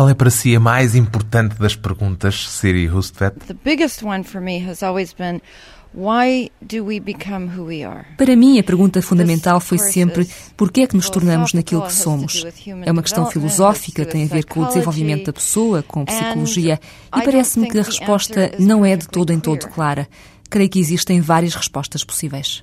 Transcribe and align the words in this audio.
Qual 0.00 0.08
é 0.08 0.14
para 0.14 0.30
si 0.30 0.56
a 0.56 0.58
mais 0.58 0.94
importante 0.94 1.56
das 1.58 1.76
perguntas, 1.76 2.48
Siri 2.48 2.88
Hustvedt? 2.88 3.36
The 3.46 3.54
biggest 3.62 4.02
one 4.02 4.24
for 4.24 4.40
me 4.40 4.66
has 4.66 4.82
always 4.82 5.12
been 5.12 5.42
Why 5.92 6.50
do 6.62 6.86
we 6.86 6.98
become 6.98 7.50
who 7.54 7.66
we 7.66 7.84
are? 7.84 8.06
Para 8.16 8.34
mim, 8.34 8.58
a 8.58 8.62
pergunta 8.62 9.02
fundamental 9.02 9.60
foi 9.60 9.76
sempre 9.76 10.26
por 10.56 10.72
que 10.72 10.80
é 10.80 10.86
que 10.86 10.96
nos 10.96 11.10
tornamos 11.10 11.52
naquilo 11.52 11.82
que 11.82 11.92
somos. 11.92 12.46
É 12.86 12.90
uma 12.90 13.02
questão 13.02 13.26
filosófica, 13.26 14.06
tem 14.06 14.24
a 14.24 14.26
ver 14.26 14.44
com 14.46 14.60
o 14.60 14.66
desenvolvimento 14.68 15.26
da 15.26 15.34
pessoa, 15.34 15.82
com 15.82 16.06
psicologia, 16.06 16.80
e 17.14 17.22
parece-me 17.22 17.68
que 17.68 17.78
a 17.78 17.82
resposta 17.82 18.52
não 18.58 18.82
é 18.86 18.96
de 18.96 19.06
todo 19.06 19.34
em 19.34 19.38
todo 19.38 19.68
clara. 19.68 20.08
Creio 20.48 20.70
que 20.70 20.80
existem 20.80 21.20
várias 21.20 21.54
respostas 21.54 22.04
possíveis. 22.04 22.62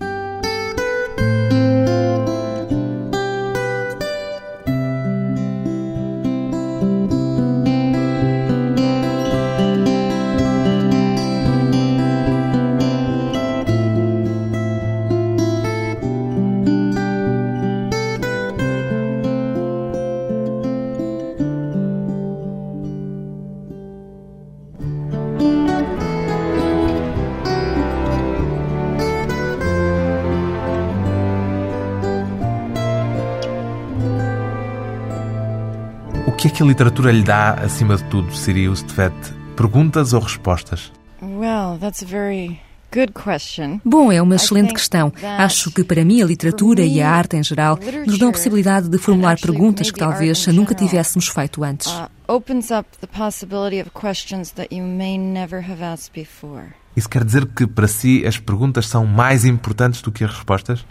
Que 36.58 36.64
que 36.64 36.64
a 36.64 36.66
literatura 36.66 37.12
lhe 37.12 37.22
dá, 37.22 37.54
acima 37.54 37.96
de 37.98 38.04
tudo, 38.06 38.36
Sirius 38.36 38.82
Tvet? 38.82 39.14
Perguntas 39.56 40.14
ou 40.14 40.20
respostas? 40.20 40.92
Well, 41.22 41.78
that's 41.80 42.02
a 42.02 42.06
very 42.06 42.60
good 42.92 43.14
question. 43.14 43.80
Bom, 43.86 44.12
é 44.12 44.20
uma 44.20 44.38
excelente 44.38 44.74
questão. 44.74 45.14
Acho 45.38 45.70
que 45.72 45.84
para 45.84 46.04
mim 46.04 46.20
a 46.20 46.26
literatura 46.26 46.82
e 46.82 47.00
a 47.00 47.12
arte 47.12 47.38
em 47.38 47.44
geral 47.44 47.78
nos 48.08 48.18
dão 48.18 48.30
a 48.30 48.32
possibilidade 48.32 48.90
de 48.90 48.98
formular 48.98 49.40
perguntas 49.40 49.92
que 49.92 50.00
talvez 50.00 50.48
nunca 50.48 50.74
tivéssemos 50.74 51.28
feito 51.28 51.64
antes. 51.64 51.92
Uh, 51.92 52.10
opens 52.28 52.72
up 52.72 52.88
the 53.02 53.08
possibility 53.08 53.80
of 53.80 53.92
questions 53.92 54.54
that 54.54 54.74
you 54.74 54.84
may 54.84 55.16
never 55.16 55.62
have 55.62 55.84
asked 55.84 56.12
before. 56.12 56.74
Isso 56.98 57.08
quer 57.08 57.24
dizer 57.24 57.46
que 57.46 57.68
para 57.68 57.88
si 57.88 58.26
as 58.26 58.40
perguntas 58.40 58.88
são 58.88 59.06
mais 59.06 59.46
importantes 59.46 60.02
do 60.02 60.12
que 60.12 60.24
as 60.24 60.32
respostas? 60.32 60.84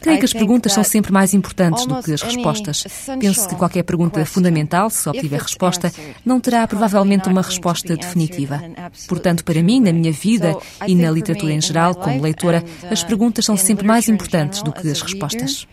Creio 0.00 0.18
que 0.20 0.24
as 0.24 0.32
perguntas 0.32 0.72
são 0.72 0.84
sempre 0.84 1.10
mais 1.12 1.34
importantes 1.34 1.84
do 1.84 2.00
que 2.00 2.12
as 2.12 2.22
respostas. 2.22 2.86
Penso 3.18 3.48
que 3.48 3.56
qualquer 3.56 3.82
pergunta 3.82 4.24
fundamental, 4.24 4.88
se 4.90 5.08
obtiver 5.08 5.42
resposta, 5.42 5.92
não 6.24 6.38
terá 6.38 6.68
provavelmente 6.68 7.28
uma 7.28 7.42
resposta 7.42 7.96
definitiva. 7.96 8.62
Portanto, 9.08 9.44
para 9.44 9.60
mim, 9.60 9.80
na 9.80 9.92
minha 9.92 10.12
vida 10.12 10.56
e 10.86 10.94
na 10.94 11.10
literatura 11.10 11.52
em 11.52 11.60
geral, 11.60 11.96
como 11.96 12.22
leitora, 12.22 12.62
as 12.88 13.02
uh, 13.02 13.06
perguntas 13.08 13.44
são 13.44 13.56
sempre 13.56 13.84
mais 13.84 14.08
importantes 14.08 14.62
do 14.62 14.72
que 14.72 14.88
as 14.88 15.02
respostas. 15.02 15.66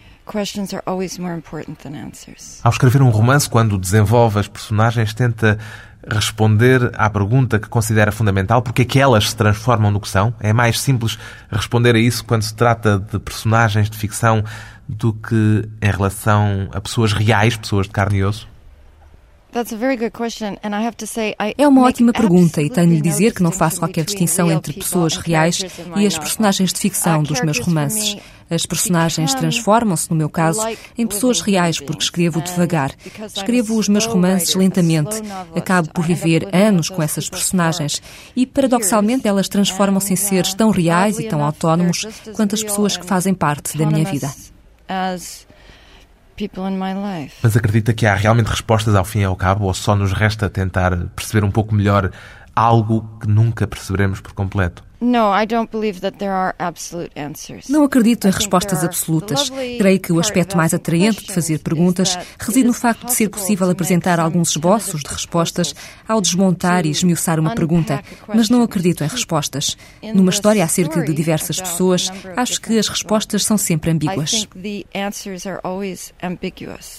Ao 2.64 2.72
escrever 2.72 3.02
um 3.02 3.10
romance, 3.10 3.50
quando 3.50 3.80
desenvolve 3.80 4.40
as 4.40 4.48
personagens, 4.48 5.12
tenta 5.12 5.58
responder 6.08 6.92
à 6.96 7.10
pergunta 7.10 7.60
que 7.60 7.68
considera 7.68 8.12
fundamental, 8.12 8.62
porque 8.62 8.84
é 8.84 8.86
que 8.86 9.00
elas 9.00 9.30
se 9.30 9.36
transformam 9.36 9.92
no 9.92 10.00
que 10.00 10.10
são? 10.10 10.34
É 10.40 10.54
mais 10.54 10.80
simples 10.80 11.18
responder 11.52 11.96
a 11.96 12.00
isso 12.00 12.24
quando 12.24 12.44
se 12.44 12.54
trata 12.54 13.00
de 13.00 13.20
personagens 13.20 13.90
de 13.90 13.98
ficção 13.98 14.44
do 14.88 15.14
que 15.14 15.70
em 15.82 15.92
relação 15.92 16.70
a 16.74 16.82
pessoas 16.82 17.14
reais, 17.14 17.56
pessoas 17.56 17.86
de 17.88 17.92
carne 17.92 18.20
e 18.20 18.24
osso? 18.24 18.48
É 21.58 21.68
uma 21.68 21.82
ótima 21.82 22.14
pergunta 22.14 22.62
e 22.62 22.70
tenho 22.70 22.96
de 22.96 23.02
dizer 23.02 23.34
que 23.34 23.42
não 23.42 23.52
faço 23.52 23.80
qualquer 23.80 24.06
distinção 24.06 24.52
entre 24.52 24.74
pessoas 24.74 25.18
reais 25.18 25.66
e 25.96 26.06
as 26.06 26.18
personagens 26.18 26.72
de 26.72 26.80
ficção 26.80 27.24
dos 27.24 27.42
meus 27.42 27.60
romances. 27.60 28.18
As 28.50 28.66
personagens 28.66 29.34
transformam-se, 29.34 30.10
no 30.10 30.16
meu 30.16 30.30
caso, 30.30 30.62
em 30.98 31.06
pessoas 31.06 31.42
reais 31.42 31.80
porque 31.80 32.04
escrevo 32.04 32.42
devagar. 32.42 32.92
Escrevo 33.36 33.78
os 33.78 33.88
meus 33.88 34.06
romances 34.06 34.56
lentamente. 34.56 35.22
Acabo 35.56 35.90
por 35.94 36.06
viver 36.06 36.48
anos 36.54 36.90
com 36.90 37.02
essas 37.02 37.30
personagens 37.30 38.02
e, 38.36 38.46
paradoxalmente, 38.46 39.28
elas 39.28 39.48
transformam-se 39.48 40.14
em 40.14 40.16
seres 40.16 40.54
tão 40.54 40.72
reais 40.72 41.20
e 41.20 41.28
tão 41.28 41.44
autónomos 41.44 42.06
quanto 42.36 42.56
as 42.56 42.64
pessoas 42.64 42.98
que 42.98 43.06
fazem 43.06 43.34
parte 43.34 43.78
da 43.78 43.86
minha 43.86 44.06
vida. 44.06 44.32
Mas 47.44 47.58
acredita 47.58 47.94
que 47.94 48.06
há 48.06 48.16
realmente 48.16 48.48
respostas 48.48 48.96
ao 48.96 49.04
fim 49.04 49.20
e 49.20 49.24
ao 49.26 49.36
cabo 49.36 49.66
ou 49.66 49.74
só 49.74 49.94
nos 49.94 50.14
resta 50.14 50.50
tentar 50.50 50.96
perceber 51.16 51.44
um 51.44 51.52
pouco 51.52 51.76
melhor 51.76 52.12
algo 52.56 53.06
que 53.20 53.28
nunca 53.28 53.68
perceberemos 53.68 54.22
por 54.22 54.34
completo? 54.34 54.89
Não 57.70 57.84
acredito 57.84 58.28
em 58.28 58.32
respostas 58.32 58.84
absolutas. 58.84 59.50
Creio 59.50 60.00
que 60.00 60.12
o 60.12 60.20
aspecto 60.20 60.58
mais 60.58 60.74
atraente 60.74 61.26
de 61.26 61.34
fazer 61.34 61.60
perguntas 61.60 62.18
reside 62.38 62.68
no 62.68 62.74
facto 62.74 63.06
de 63.06 63.14
ser 63.14 63.30
possível 63.30 63.70
apresentar 63.70 64.20
alguns 64.20 64.52
esboços 64.52 65.02
de 65.02 65.10
respostas 65.10 65.74
ao 66.08 66.20
desmontar 66.20 66.86
e 66.86 66.90
esmiuçar 66.90 67.40
uma 67.40 67.56
pergunta, 67.56 68.04
mas 68.28 68.50
não 68.50 68.62
acredito 68.62 69.04
em 69.04 69.08
respostas. 69.08 69.78
Numa 70.14 70.32
história 70.32 70.64
acerca 70.64 71.02
de 71.02 71.14
diversas 71.14 71.60
pessoas, 71.62 72.12
acho 72.36 72.60
que 72.60 72.78
as 72.78 72.88
respostas 72.88 73.46
são 73.46 73.58
sempre 73.58 73.92
ambíguas. 73.92 74.48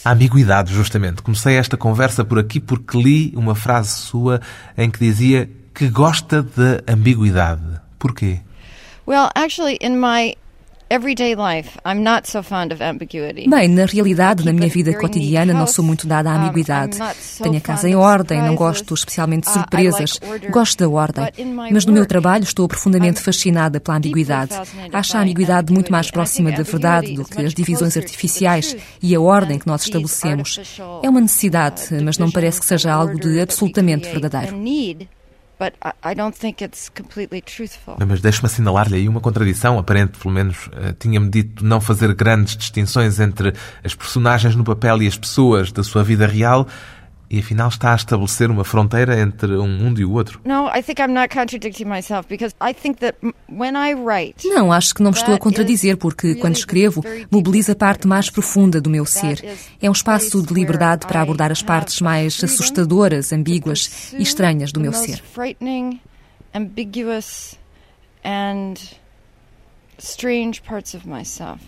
A 0.04 0.12
ambiguidade, 0.12 0.72
justamente. 0.72 1.22
Comecei 1.22 1.56
esta 1.56 1.76
conversa 1.76 2.24
por 2.24 2.38
aqui 2.38 2.60
porque 2.60 2.96
li 2.96 3.32
uma 3.36 3.54
frase 3.54 3.90
sua 3.98 4.40
em 4.76 4.90
que 4.90 4.98
dizia 4.98 5.50
que 5.74 5.88
gosta 5.88 6.42
da 6.42 6.92
ambiguidade. 6.92 7.89
Porquê? 8.00 8.40
Well, 9.06 9.30
actually, 9.36 9.78
in 9.80 9.98
my 10.00 10.34
Bem, 13.48 13.68
na 13.68 13.84
realidade, 13.84 14.44
na 14.44 14.52
minha 14.52 14.68
vida 14.68 14.92
cotidiana, 14.98 15.54
não 15.54 15.64
sou 15.64 15.84
muito 15.84 16.04
dada 16.04 16.32
à 16.32 16.34
ambiguidade. 16.34 16.98
Tenho 17.40 17.58
a 17.58 17.60
casa 17.60 17.88
em 17.88 17.94
ordem, 17.94 18.42
não 18.42 18.56
gosto 18.56 18.92
especialmente 18.92 19.44
de 19.44 19.52
surpresas, 19.52 20.18
gosto 20.50 20.78
da 20.80 20.88
ordem. 20.88 21.28
Mas 21.70 21.86
no 21.86 21.92
meu 21.92 22.04
trabalho 22.06 22.42
estou 22.42 22.66
profundamente 22.66 23.20
fascinada 23.20 23.78
pela 23.78 23.98
ambiguidade. 23.98 24.52
Acho 24.92 25.16
a 25.16 25.20
ambiguidade 25.20 25.72
muito 25.72 25.92
mais 25.92 26.10
próxima 26.10 26.50
da 26.50 26.64
verdade 26.64 27.14
do 27.14 27.24
que 27.24 27.40
as 27.40 27.54
divisões 27.54 27.96
artificiais 27.96 28.76
e 29.00 29.14
a 29.14 29.20
ordem 29.20 29.60
que 29.60 29.68
nós 29.68 29.82
estabelecemos. 29.82 30.80
É 31.04 31.08
uma 31.08 31.20
necessidade, 31.20 31.82
mas 32.02 32.18
não 32.18 32.32
parece 32.32 32.58
que 32.58 32.66
seja 32.66 32.92
algo 32.92 33.16
de 33.16 33.40
absolutamente 33.40 34.08
verdadeiro. 34.08 34.56
Mas 38.06 38.22
deixe-me 38.22 38.46
assinalar-lhe 38.46 38.96
aí 38.96 39.08
uma 39.08 39.20
contradição 39.20 39.78
aparente, 39.78 40.18
pelo 40.18 40.32
menos 40.32 40.66
uh, 40.68 40.94
tinha-me 40.98 41.28
dito 41.28 41.62
não 41.62 41.80
fazer 41.80 42.14
grandes 42.14 42.56
distinções 42.56 43.20
entre 43.20 43.52
as 43.84 43.94
personagens 43.94 44.56
no 44.56 44.64
papel 44.64 45.02
e 45.02 45.06
as 45.06 45.18
pessoas 45.18 45.70
da 45.70 45.84
sua 45.84 46.02
vida 46.02 46.26
real 46.26 46.66
e 47.30 47.38
afinal 47.38 47.68
está 47.68 47.92
a 47.92 47.94
estabelecer 47.94 48.50
uma 48.50 48.64
fronteira 48.64 49.20
entre 49.20 49.56
um 49.56 49.68
mundo 49.68 50.00
e 50.00 50.04
o 50.04 50.12
outro. 50.12 50.40
Não, 54.48 54.72
acho 54.72 54.92
que 54.92 55.02
não 55.02 55.12
me 55.12 55.16
estou 55.16 55.34
a 55.34 55.38
contradizer 55.38 55.96
porque 55.96 56.34
quando 56.34 56.56
escrevo 56.56 57.04
mobiliza 57.30 57.72
a 57.72 57.76
parte 57.76 58.08
mais 58.08 58.28
profunda 58.28 58.80
do 58.80 58.90
meu 58.90 59.06
ser. 59.06 59.44
É 59.80 59.88
um 59.88 59.92
espaço 59.92 60.42
de 60.42 60.52
liberdade 60.52 61.06
para 61.06 61.20
abordar 61.20 61.52
as 61.52 61.62
partes 61.62 62.00
mais 62.00 62.42
assustadoras, 62.42 63.32
ambíguas 63.32 64.12
e 64.18 64.22
estranhas 64.22 64.72
do 64.72 64.80
meu 64.80 64.92
ser. 64.92 65.22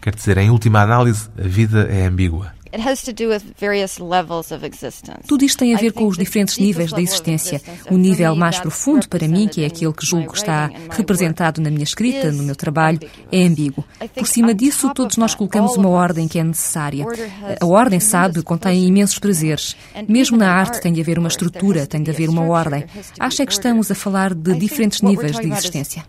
Quer 0.01 0.15
dizer, 0.15 0.39
em 0.39 0.51
última 0.51 0.81
análise, 0.81 1.29
a 1.39 1.47
vida 1.47 1.87
é 1.91 2.07
ambígua. 2.07 2.53
Tudo 5.27 5.45
isto 5.45 5.59
tem 5.59 5.75
a 5.75 5.79
ver 5.79 5.93
com 5.93 6.07
os 6.07 6.17
diferentes 6.17 6.59
níveis 6.59 6.91
da 6.91 7.01
existência. 7.01 7.61
O 7.91 7.97
nível 7.97 8.35
mais 8.35 8.59
profundo 8.59 9.09
para 9.09 9.29
mim, 9.29 9.47
que 9.47 9.63
é 9.63 9.67
aquele 9.67 9.93
que 9.93 10.07
julgo 10.07 10.35
está 10.35 10.71
representado 10.91 11.61
na 11.61 11.71
minha 11.71 11.85
escrita, 11.85 12.33
no 12.33 12.43
meu 12.43 12.57
trabalho, 12.57 12.99
é 13.31 13.45
ambíguo. 13.45 13.85
Por 14.15 14.27
cima 14.27 14.55
disso, 14.55 14.93
todos 14.95 15.17
nós 15.17 15.35
colocamos 15.35 15.77
uma 15.77 15.89
ordem 15.89 16.27
que 16.27 16.39
é 16.39 16.45
necessária. 16.45 17.05
A 17.61 17.67
ordem, 17.67 18.01
sabe, 18.01 18.43
contém 18.43 18.87
imensos 18.87 19.19
prazeres. 19.19 19.77
Mesmo 20.09 20.37
na 20.37 20.51
arte 20.51 20.81
tem 20.81 20.93
de 20.93 21.01
haver 21.01 21.19
uma 21.19 21.29
estrutura, 21.29 21.87
tem 21.87 22.03
de 22.03 22.11
haver 22.11 22.29
uma 22.29 22.43
ordem. 22.43 22.85
Acho 23.19 23.43
é 23.43 23.47
que 23.47 23.53
estamos 23.53 23.91
a 23.91 23.95
falar 23.95 24.35
de 24.35 24.55
diferentes 24.55 25.03
níveis 25.03 25.39
de 25.39 25.49
existência. 25.49 26.05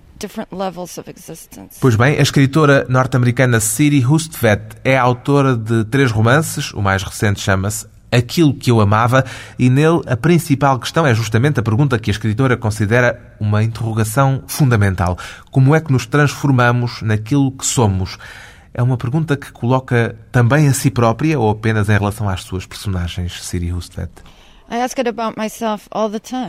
Pois 1.80 1.96
bem, 1.96 2.18
a 2.18 2.22
escritora 2.22 2.86
norte-americana 2.90 3.60
Siri 3.60 4.06
Hustvedt 4.06 4.78
é 4.84 4.98
autora 4.98 5.56
de 5.56 5.84
três 5.86 6.12
romances, 6.12 6.74
o 6.74 6.81
mais 6.81 7.04
recente 7.04 7.40
chama-se 7.40 7.88
Aquilo 8.12 8.54
que 8.54 8.70
eu 8.70 8.80
amava, 8.80 9.25
e 9.58 9.72
nele 9.72 10.02
a 10.06 10.16
principal 10.16 10.78
questão 10.78 11.06
é 11.06 11.16
justamente 11.16 11.60
a 11.60 11.64
pergunta 11.64 11.98
que 11.98 12.12
a 12.12 12.14
escritora 12.14 12.56
considera 12.56 13.36
uma 13.40 13.64
interrogação 13.64 14.44
fundamental: 14.48 15.18
como 15.50 15.74
é 15.74 15.81
que 15.81 15.92
nos 15.92 16.06
transformamos 16.06 17.02
naquilo 17.02 17.52
que 17.52 17.66
somos? 17.66 18.20
é 18.74 18.81
uma 18.81 18.98
pergunta 18.98 19.38
que 19.38 19.52
coloca 19.52 20.16
também 20.31 20.68
a 20.68 20.74
si 20.74 20.90
própria 20.90 21.40
ou 21.40 21.50
apenas 21.52 21.90
em 21.90 21.94
relação 21.98 22.28
às 22.28 22.42
suas 22.42 22.66
personagens, 22.66 23.44
Siri 23.44 23.72
Hustvedt? 23.72 24.12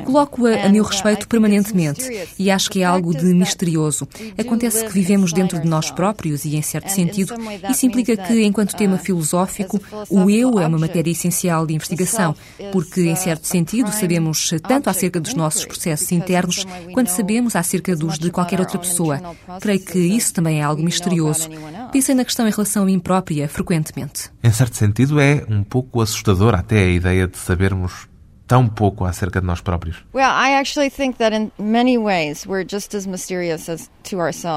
Coloco-a 0.04 0.64
a 0.64 0.68
meu 0.68 0.82
uh, 0.82 0.86
respeito 0.86 1.28
permanentemente 1.28 2.28
e 2.38 2.50
acho 2.50 2.70
que 2.70 2.80
é 2.80 2.84
algo 2.84 3.14
de 3.14 3.26
misterioso. 3.26 4.08
Acontece 4.38 4.84
que 4.84 4.92
vivemos 4.92 5.32
dentro 5.32 5.60
de 5.60 5.68
nós 5.68 5.90
próprios 5.90 6.44
e, 6.44 6.56
em 6.56 6.62
certo 6.62 6.88
sentido, 6.88 7.34
isso 7.68 7.86
implica 7.86 8.16
que, 8.16 8.42
enquanto 8.42 8.76
tema 8.76 8.96
uh, 8.96 8.98
filosófico, 8.98 9.80
o 10.08 10.30
eu 10.30 10.58
é 10.58 10.66
uma 10.66 10.78
matéria 10.78 11.10
essencial 11.10 11.66
de 11.66 11.74
investigação, 11.74 12.34
porque, 12.72 13.02
em 13.02 13.12
uh, 13.12 13.16
certo 13.16 13.46
sentido, 13.46 13.90
sabemos 13.90 14.50
tanto 14.66 14.88
acerca 14.88 15.20
dos 15.20 15.34
nossos 15.34 15.64
processos 15.64 16.10
internos 16.12 16.64
quanto 16.92 17.10
sabemos 17.10 17.56
acerca 17.56 17.94
dos 17.94 18.18
de 18.18 18.30
qualquer 18.30 18.60
outra 18.60 18.78
pessoa. 18.78 19.20
Creio 19.60 19.80
que 19.80 19.98
isso 19.98 20.32
também 20.32 20.60
é 20.60 20.62
algo 20.62 20.82
misterioso. 20.82 21.48
Pensei 21.92 22.14
na 22.14 22.24
questão 22.24 22.46
em 22.46 22.50
relação 22.50 22.84
a 22.84 22.86
mim 22.86 22.98
própria 22.98 23.48
frequentemente. 23.48 24.30
Em 24.42 24.50
certo 24.50 24.76
sentido, 24.76 25.20
é 25.20 25.44
um 25.48 25.62
pouco 25.62 26.00
assustador 26.00 26.54
até 26.54 26.78
a 26.78 26.88
ideia 26.88 27.26
de 27.26 27.36
sabermos 27.36 28.08
tão 28.46 28.66
pouco 28.66 29.04
acerca 29.04 29.40
de 29.40 29.46
nós 29.46 29.60
próprios? 29.60 30.04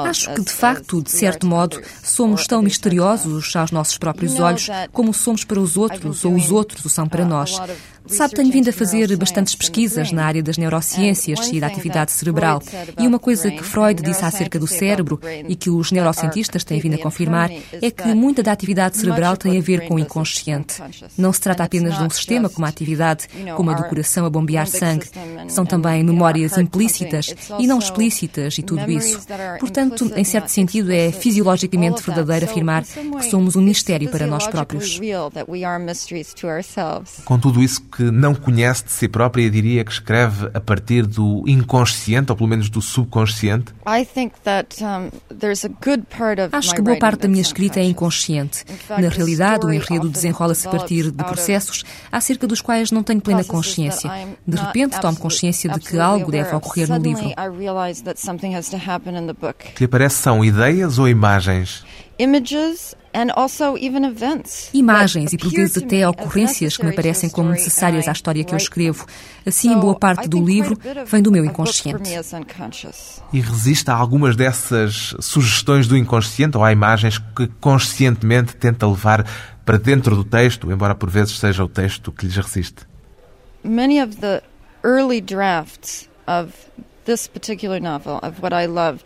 Acho 0.10 0.34
que 0.34 0.42
de 0.42 0.52
facto, 0.52 1.02
de 1.02 1.10
certo 1.10 1.48
modo, 1.48 1.82
somos 2.04 2.46
tão 2.46 2.62
misteriosos 2.62 3.56
aos 3.56 3.72
nossos 3.72 3.98
próprios 3.98 4.40
olhos 4.40 4.68
como 4.92 5.14
somos 5.14 5.44
para 5.44 5.60
os 5.60 5.78
outros 5.78 6.26
ou 6.26 6.34
os 6.34 6.52
outros 6.52 6.86
o 6.86 6.90
são 6.90 7.08
para 7.08 7.24
uh, 7.24 7.28
nós. 7.28 7.58
Sabe, 8.08 8.36
tenho 8.36 8.52
vindo 8.52 8.70
a 8.70 8.74
fazer 8.74 9.16
bastantes 9.18 9.56
pesquisas 9.56 10.12
na 10.12 10.26
área 10.26 10.44
das 10.44 10.58
neurociências 10.58 11.50
e 11.52 11.60
da 11.60 11.68
atividade 11.68 12.12
cerebral. 12.12 12.62
E 13.00 13.08
uma 13.08 13.20
coisa 13.20 13.52
que 13.52 13.64
Freud 13.64 14.02
disse 14.02 14.24
acerca 14.24 14.60
do 14.60 14.68
cérebro 14.68 15.20
e 15.48 15.56
que 15.56 15.70
os 15.70 15.92
neurocientistas 15.92 16.64
têm 16.64 16.80
vindo 16.80 16.96
a 16.96 16.98
confirmar 16.98 17.52
é 17.82 17.92
que 17.92 18.08
muita 18.14 18.44
da 18.44 18.52
atividade 18.52 18.98
cerebral 18.98 19.38
tem 19.38 19.58
a 19.58 19.62
ver 19.62 19.88
com 19.88 19.96
o 19.96 20.00
inconsciente. 20.00 20.82
Não 21.18 21.34
se 21.34 21.42
trata 21.42 21.64
apenas 21.64 21.98
de 21.98 22.04
um 22.04 22.10
sistema 22.10 22.50
como 22.50 22.66
a 22.66 22.70
atividade, 22.70 23.28
como 23.56 23.70
a 23.72 23.74
do 23.74 23.84
coração 23.86 24.26
a 24.26 24.30
bombear 24.30 24.68
sangue. 24.68 25.08
São 25.48 25.66
também 25.66 26.04
memórias 26.04 26.58
implícitas 26.58 27.34
e 27.60 27.68
não 27.68 27.80
explícitas 27.80 28.58
e 28.58 28.64
tudo 28.64 28.90
isso. 28.92 29.20
Portanto, 29.60 30.12
em 30.16 30.24
certo 30.24 30.50
sentido, 30.50 30.92
é 30.92 31.12
fisiologicamente 31.12 32.02
verdadeiro 32.02 32.46
afirmar 32.46 32.84
que 32.84 33.30
somos 33.30 33.56
um 33.56 33.62
mistério 33.62 34.10
para 34.10 34.28
nós 34.28 34.48
próprios. 34.48 35.00
Com 37.26 37.40
tudo 37.40 37.62
isso 37.62 37.82
que 37.98 38.04
não 38.12 38.36
conhece 38.36 38.86
de 38.86 38.92
si 38.92 39.08
própria 39.08 39.50
diria 39.50 39.84
que 39.84 39.92
escreve 39.92 40.52
a 40.54 40.62
partir 40.62 41.04
do 41.08 41.44
inconsciente, 41.48 42.32
ou 42.32 42.38
pelo 42.38 42.48
menos 42.48 42.70
do 42.70 42.80
subconsciente? 42.80 43.74
Acho 46.52 46.76
que 46.76 46.82
boa 46.82 46.98
parte 47.00 47.22
da 47.22 47.28
minha 47.28 47.42
escrita 47.42 47.80
é 47.80 47.84
inconsciente. 47.84 48.64
Na 48.88 49.10
realidade, 49.10 49.66
o 49.66 49.74
enredo 49.74 50.10
desenrola-se 50.10 50.68
a 50.68 50.72
partir 50.72 51.10
de 51.10 51.24
processos 51.24 51.84
acerca 52.12 52.46
dos 52.46 52.62
quais 52.62 52.92
não 52.92 53.02
tenho 53.02 53.20
plena 53.20 53.44
consciência. 53.44 54.12
De 54.46 54.58
repente, 54.58 55.00
tomo 55.02 55.18
consciência 55.18 55.68
de 55.68 55.80
que 55.80 55.98
algo 55.98 56.32
deve 56.32 56.54
ocorrer 56.56 56.88
no 56.88 56.98
livro. 56.98 57.26
O 59.40 59.74
que 59.74 59.86
aparece 59.86 60.18
são 60.18 60.46
ideias 60.46 61.00
ou 61.00 61.10
imagens? 61.10 61.84
Imagens 64.74 65.34
e 65.34 65.38
por 65.38 65.52
vezes 65.52 65.78
até 65.78 66.08
ocorrências 66.08 66.76
que 66.76 66.86
me 66.86 66.92
parecem 66.92 67.30
como 67.30 67.50
necessárias 67.50 68.08
à 68.08 68.12
história 68.12 68.44
que 68.44 68.54
eu 68.54 68.58
escrevo. 68.58 69.06
Assim, 69.46 69.78
boa 69.78 69.98
parte 69.98 70.28
do 70.28 70.44
livro 70.44 70.78
vem 71.06 71.22
do 71.22 71.32
meu 71.32 71.46
inconsciente. 71.46 72.10
E 73.32 73.40
resiste 73.40 73.92
a 73.92 73.94
algumas 73.94 74.36
dessas 74.36 75.16
sugestões 75.20 75.88
do 75.88 75.96
inconsciente 75.96 76.58
ou 76.58 76.64
há 76.64 76.72
imagens 76.72 77.18
que 77.18 77.48
conscientemente 77.60 78.56
tenta 78.56 78.88
levar 78.88 79.26
para 79.64 79.78
dentro 79.78 80.16
do 80.16 80.24
texto, 80.24 80.72
embora 80.72 80.96
por 80.96 81.10
vezes 81.10 81.38
seja 81.38 81.64
o 81.64 81.68
texto 81.68 82.12
que 82.12 82.26
lhes 82.26 82.36
resiste? 82.36 82.88
Many 83.64 84.02
of 84.02 84.18
the 84.18 84.42
early 84.84 85.22
drafts 85.22 86.10
of 86.26 86.54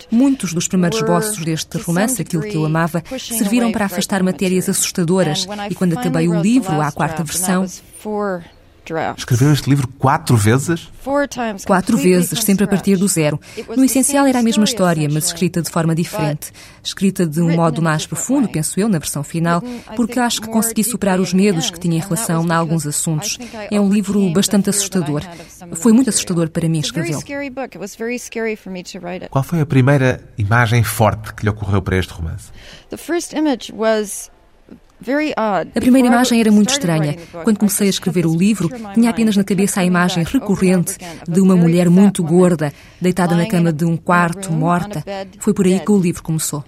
Muitos 0.09 0.53
dos 0.53 0.67
primeiros 0.67 0.99
esboços 0.99 1.43
deste 1.43 1.77
romance, 1.77 2.21
aquilo 2.21 2.43
que 2.43 2.55
eu 2.55 2.65
amava, 2.65 3.03
serviram 3.19 3.71
para 3.71 3.85
afastar 3.85 4.23
matérias 4.23 4.67
assustadoras. 4.69 5.47
E 5.69 5.75
quando 5.75 5.97
acabei 5.97 6.27
o 6.27 6.41
livro, 6.41 6.81
à 6.81 6.91
quarta 6.91 7.23
versão, 7.23 7.65
Escreveu 9.17 9.53
este 9.53 9.69
livro 9.69 9.87
quatro 9.87 10.35
vezes? 10.35 10.89
Quatro 11.65 11.97
vezes, 11.97 12.43
sempre 12.43 12.65
a 12.65 12.67
partir 12.67 12.95
do 12.95 13.07
zero. 13.07 13.39
No 13.75 13.83
essencial 13.83 14.25
era 14.27 14.39
a 14.39 14.43
mesma 14.43 14.63
história, 14.63 15.07
mas 15.11 15.25
escrita 15.25 15.61
de 15.61 15.69
forma 15.69 15.95
diferente. 15.95 16.51
Escrita 16.83 17.25
de 17.25 17.41
um 17.41 17.55
modo 17.55 17.81
mais 17.81 18.05
profundo, 18.05 18.49
penso 18.49 18.79
eu, 18.79 18.87
na 18.89 18.99
versão 18.99 19.23
final, 19.23 19.61
porque 19.95 20.19
acho 20.19 20.41
que 20.41 20.47
consegui 20.47 20.83
superar 20.83 21.19
os 21.19 21.33
medos 21.33 21.69
que 21.69 21.79
tinha 21.79 21.97
em 21.97 21.99
relação 21.99 22.45
a 22.49 22.55
alguns 22.55 22.85
assuntos. 22.85 23.37
É 23.69 23.79
um 23.79 23.89
livro 23.89 24.29
bastante 24.31 24.69
assustador. 24.69 25.21
Foi 25.75 25.91
muito 25.93 26.09
assustador 26.09 26.49
para 26.49 26.67
mim 26.67 26.79
escrevê-lo. 26.79 27.21
Qual 29.29 29.43
foi 29.43 29.61
a 29.61 29.65
primeira 29.65 30.23
imagem 30.37 30.83
forte 30.83 31.33
que 31.33 31.43
lhe 31.43 31.49
ocorreu 31.49 31.81
para 31.81 31.97
este 31.97 32.13
romance? 32.13 32.51
A 35.35 35.79
primeira 35.79 36.07
imagem 36.07 36.39
era 36.39 36.51
muito 36.51 36.69
estranha. 36.69 37.15
Quando 37.43 37.57
comecei 37.57 37.87
a 37.87 37.89
escrever 37.89 38.25
o 38.25 38.35
livro, 38.35 38.69
tinha 38.93 39.09
apenas 39.09 39.35
na 39.35 39.43
cabeça 39.43 39.81
a 39.81 39.85
imagem 39.85 40.23
recorrente 40.23 40.97
de 41.27 41.39
uma 41.39 41.55
mulher 41.55 41.89
muito 41.89 42.23
gorda, 42.23 42.71
deitada 42.99 43.35
na 43.35 43.45
cama 43.45 43.71
de 43.73 43.85
um 43.85 43.97
quarto, 43.97 44.51
morta. 44.51 45.03
Foi 45.39 45.53
por 45.53 45.65
aí 45.65 45.79
que 45.79 45.91
o 45.91 45.99
livro 45.99 46.23
começou. 46.23 46.63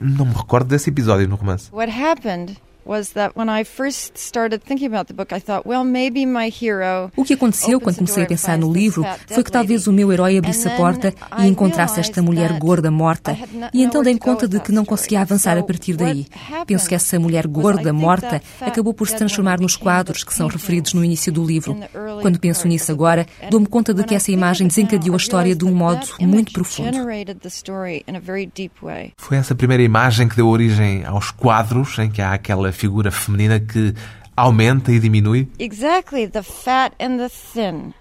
Não 0.00 0.26
me 0.26 0.34
recordo 0.34 0.68
desse 0.68 0.90
episódio 0.90 1.28
no 1.28 1.36
romance. 1.36 1.68
O 7.14 7.22
que 7.22 7.34
aconteceu 7.34 7.78
quando 7.78 7.96
comecei 7.96 8.22
a 8.22 8.26
pensar 8.26 8.56
no 8.56 8.72
livro 8.72 9.04
foi 9.26 9.44
que 9.44 9.52
talvez 9.52 9.86
o 9.86 9.92
meu 9.92 10.10
herói 10.10 10.38
abrisse 10.38 10.66
a 10.68 10.74
porta 10.74 11.12
e 11.38 11.46
encontrasse 11.46 12.00
esta 12.00 12.22
mulher 12.22 12.58
gorda 12.58 12.90
morta, 12.90 13.36
e 13.74 13.82
então 13.82 14.02
dei 14.02 14.16
conta 14.18 14.48
de 14.48 14.58
que 14.60 14.72
não 14.72 14.86
conseguia 14.86 15.20
avançar 15.20 15.58
a 15.58 15.62
partir 15.62 15.96
daí. 15.96 16.26
Penso 16.66 16.88
que 16.88 16.94
essa 16.94 17.18
mulher 17.18 17.46
gorda 17.46 17.92
morta 17.92 18.40
acabou 18.60 18.94
por 18.94 19.06
se 19.06 19.16
transformar 19.16 19.60
nos 19.60 19.76
quadros 19.76 20.24
que 20.24 20.32
são 20.32 20.48
referidos 20.48 20.94
no 20.94 21.04
início 21.04 21.30
do 21.30 21.44
livro. 21.44 21.76
Quando 22.22 22.40
penso 22.40 22.66
nisso 22.66 22.90
agora, 22.90 23.26
dou-me 23.50 23.66
conta 23.66 23.92
de 23.92 24.02
que 24.02 24.14
essa 24.14 24.32
imagem 24.32 24.66
desencadeou 24.66 25.14
a 25.14 25.18
história 25.18 25.54
de 25.54 25.64
um 25.66 25.74
modo 25.74 26.06
muito 26.20 26.52
profundo. 26.52 26.96
Foi 29.18 29.36
essa 29.36 29.54
primeira 29.54 29.82
imagem 29.82 30.26
que 30.26 30.36
deu 30.36 30.48
origem 30.48 31.04
aos 31.04 31.30
quadros 31.30 31.98
em 31.98 32.10
que 32.10 32.22
há 32.22 32.32
aquela 32.32 32.72
figura 32.78 33.10
feminina 33.10 33.58
que 33.58 33.92
aumenta 34.36 34.92
e 34.92 35.00
diminui? 35.00 35.48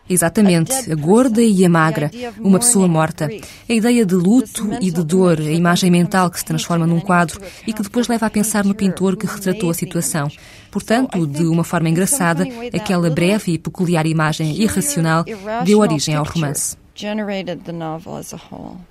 Exatamente, 0.08 0.72
a 0.92 0.96
gorda 0.96 1.42
e 1.42 1.66
a 1.66 1.70
magra, 1.70 2.12
uma 2.40 2.60
pessoa 2.60 2.88
morta. 2.88 3.28
A 3.68 3.74
ideia 3.74 4.06
de 4.06 4.14
luto 4.14 4.70
e 4.80 4.92
de 4.92 5.04
dor, 5.04 5.40
a 5.40 5.52
imagem 5.52 5.90
mental 5.90 6.30
que 6.30 6.38
se 6.38 6.46
transforma 6.46 6.86
num 6.86 7.00
quadro 7.00 7.42
e 7.66 7.74
que 7.74 7.82
depois 7.82 8.08
leva 8.08 8.28
a 8.28 8.30
pensar 8.30 8.64
no 8.64 8.76
pintor 8.76 9.18
que 9.18 9.26
retratou 9.26 9.72
a 9.72 9.74
situação. 9.74 10.30
Portanto, 10.70 11.26
de 11.26 11.44
uma 11.46 11.64
forma 11.64 11.90
engraçada, 11.90 12.46
aquela 12.72 13.10
breve 13.10 13.54
e 13.54 13.58
peculiar 13.58 14.06
imagem 14.06 14.62
irracional 14.62 15.26
deu 15.66 15.80
origem 15.80 16.14
ao 16.14 16.24
romance 16.24 16.78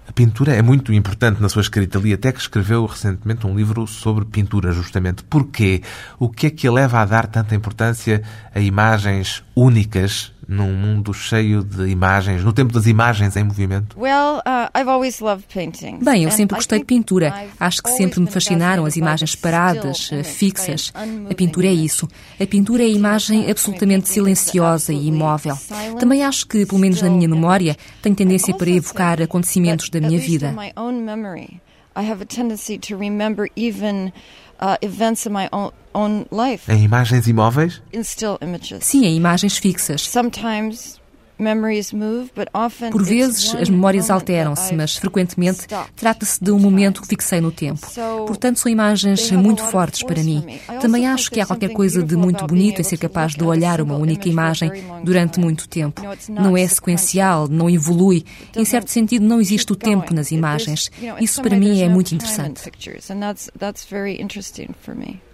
a 0.09 0.13
pintura 0.13 0.55
é 0.55 0.63
muito 0.63 0.93
importante 0.93 1.43
na 1.43 1.49
sua 1.49 1.63
escrita. 1.63 1.99
ali 1.99 2.13
até 2.13 2.31
que 2.31 2.39
escreveu 2.39 2.87
recentemente 2.87 3.47
um 3.47 3.57
livro 3.57 3.87
sobre 3.87 4.25
pintura, 4.25 4.73
justamente. 4.73 5.25
Porquê? 5.25 5.83
O 6.19 6.29
que 6.29 6.47
é 6.47 6.51
que 6.51 6.71
leva 6.71 7.01
a 7.01 7.05
dar 7.05 7.27
tanta 7.27 7.55
importância 7.55 8.23
a 8.55 8.61
imagens 8.61 9.43
únicas 9.55 10.33
num 10.49 10.73
mundo 10.73 11.13
cheio 11.13 11.63
de 11.65 11.89
imagens, 11.89 12.45
no 12.45 12.53
tempo 12.53 12.73
das 12.73 12.87
imagens 12.87 13.37
em 13.37 13.45
movimento? 13.45 13.97
Uh, 13.99 14.41
Bem, 16.03 16.25
eu 16.25 16.31
sempre 16.31 16.57
gostei 16.57 16.79
de 16.79 16.85
pintura. 16.85 17.35
Acho 17.59 17.83
que 17.83 17.91
sempre 17.91 18.21
me 18.21 18.27
fascinaram 18.27 18.85
as 18.85 18.97
imagens 18.97 19.35
paradas, 19.35 20.11
eh, 20.13 20.23
fixas. 20.23 20.93
A 21.29 21.35
pintura 21.35 21.67
é 21.67 21.73
isso. 21.73 22.09
A 22.41 22.47
pintura 22.47 22.83
é 22.83 22.87
a 22.87 22.91
imagem 22.91 23.51
absolutamente 23.51 24.09
silenciosa 24.09 24.93
e 24.93 25.09
imóvel. 25.09 25.57
Também 25.99 26.23
acho 26.25 26.47
que, 26.47 26.65
pelo 26.65 26.81
menos 26.81 27.03
na 27.03 27.11
minha 27.11 27.29
memória, 27.29 27.77
tenho 28.03 28.15
tendência 28.15 28.55
para 28.55 28.71
evocar 28.71 29.21
acontecimentos 29.21 29.91
da 29.91 30.01
minha 30.01 30.19
vida. 30.19 30.55
I 31.97 32.03
have 32.03 32.21
a 32.21 32.27
tendency 32.27 32.77
to 32.79 32.97
remember 32.99 33.49
even 33.57 34.13
uh, 34.61 34.77
events 34.83 35.27
in 35.27 35.33
my 35.33 35.49
own 35.53 35.71
em 36.69 36.85
imagens 36.85 37.27
imóveis? 37.27 37.81
Sim, 38.85 39.07
em 39.07 39.17
imagens 39.17 39.57
fixas. 39.57 40.07
Por 42.91 43.05
vezes 43.05 43.55
as 43.55 43.69
memórias 43.69 44.11
alteram-se, 44.11 44.75
mas 44.75 44.97
frequentemente 44.97 45.67
trata-se 45.95 46.43
de 46.43 46.51
um 46.51 46.59
momento 46.59 47.03
que 47.03 47.09
fixei 47.09 47.41
no 47.41 47.53
tempo. 47.53 47.87
Portanto, 48.27 48.59
são 48.59 48.71
imagens 48.71 49.31
muito 49.33 49.63
fortes 49.65 50.03
para 50.03 50.23
mim. 50.23 50.45
Também 50.81 51.07
acho 51.07 51.31
que 51.31 51.41
há 51.41 51.47
qualquer 51.47 51.73
coisa 51.73 52.03
de 52.03 52.17
muito 52.17 52.47
bonito 52.47 52.81
em 52.81 52.85
ser 52.85 52.97
capaz 52.97 53.35
de 53.35 53.45
olhar 53.45 53.81
uma 53.81 53.97
única 53.97 54.29
imagem 54.29 54.71
durante 55.03 55.39
muito 55.39 55.69
tempo. 55.69 56.03
Não 56.29 56.57
é 56.57 56.67
sequencial, 56.67 57.49
não 57.49 57.69
evolui. 57.69 58.25
Em 58.55 58.65
certo 58.65 58.91
sentido, 58.91 59.25
não 59.25 59.41
existe 59.41 59.73
o 59.73 59.77
tempo 59.77 60.15
nas 60.15 60.31
imagens. 60.31 60.91
Isso 61.21 61.43
para 61.43 61.57
mim 61.57 61.83
é 61.83 61.89
muito 61.89 62.15
interessante. 62.15 62.63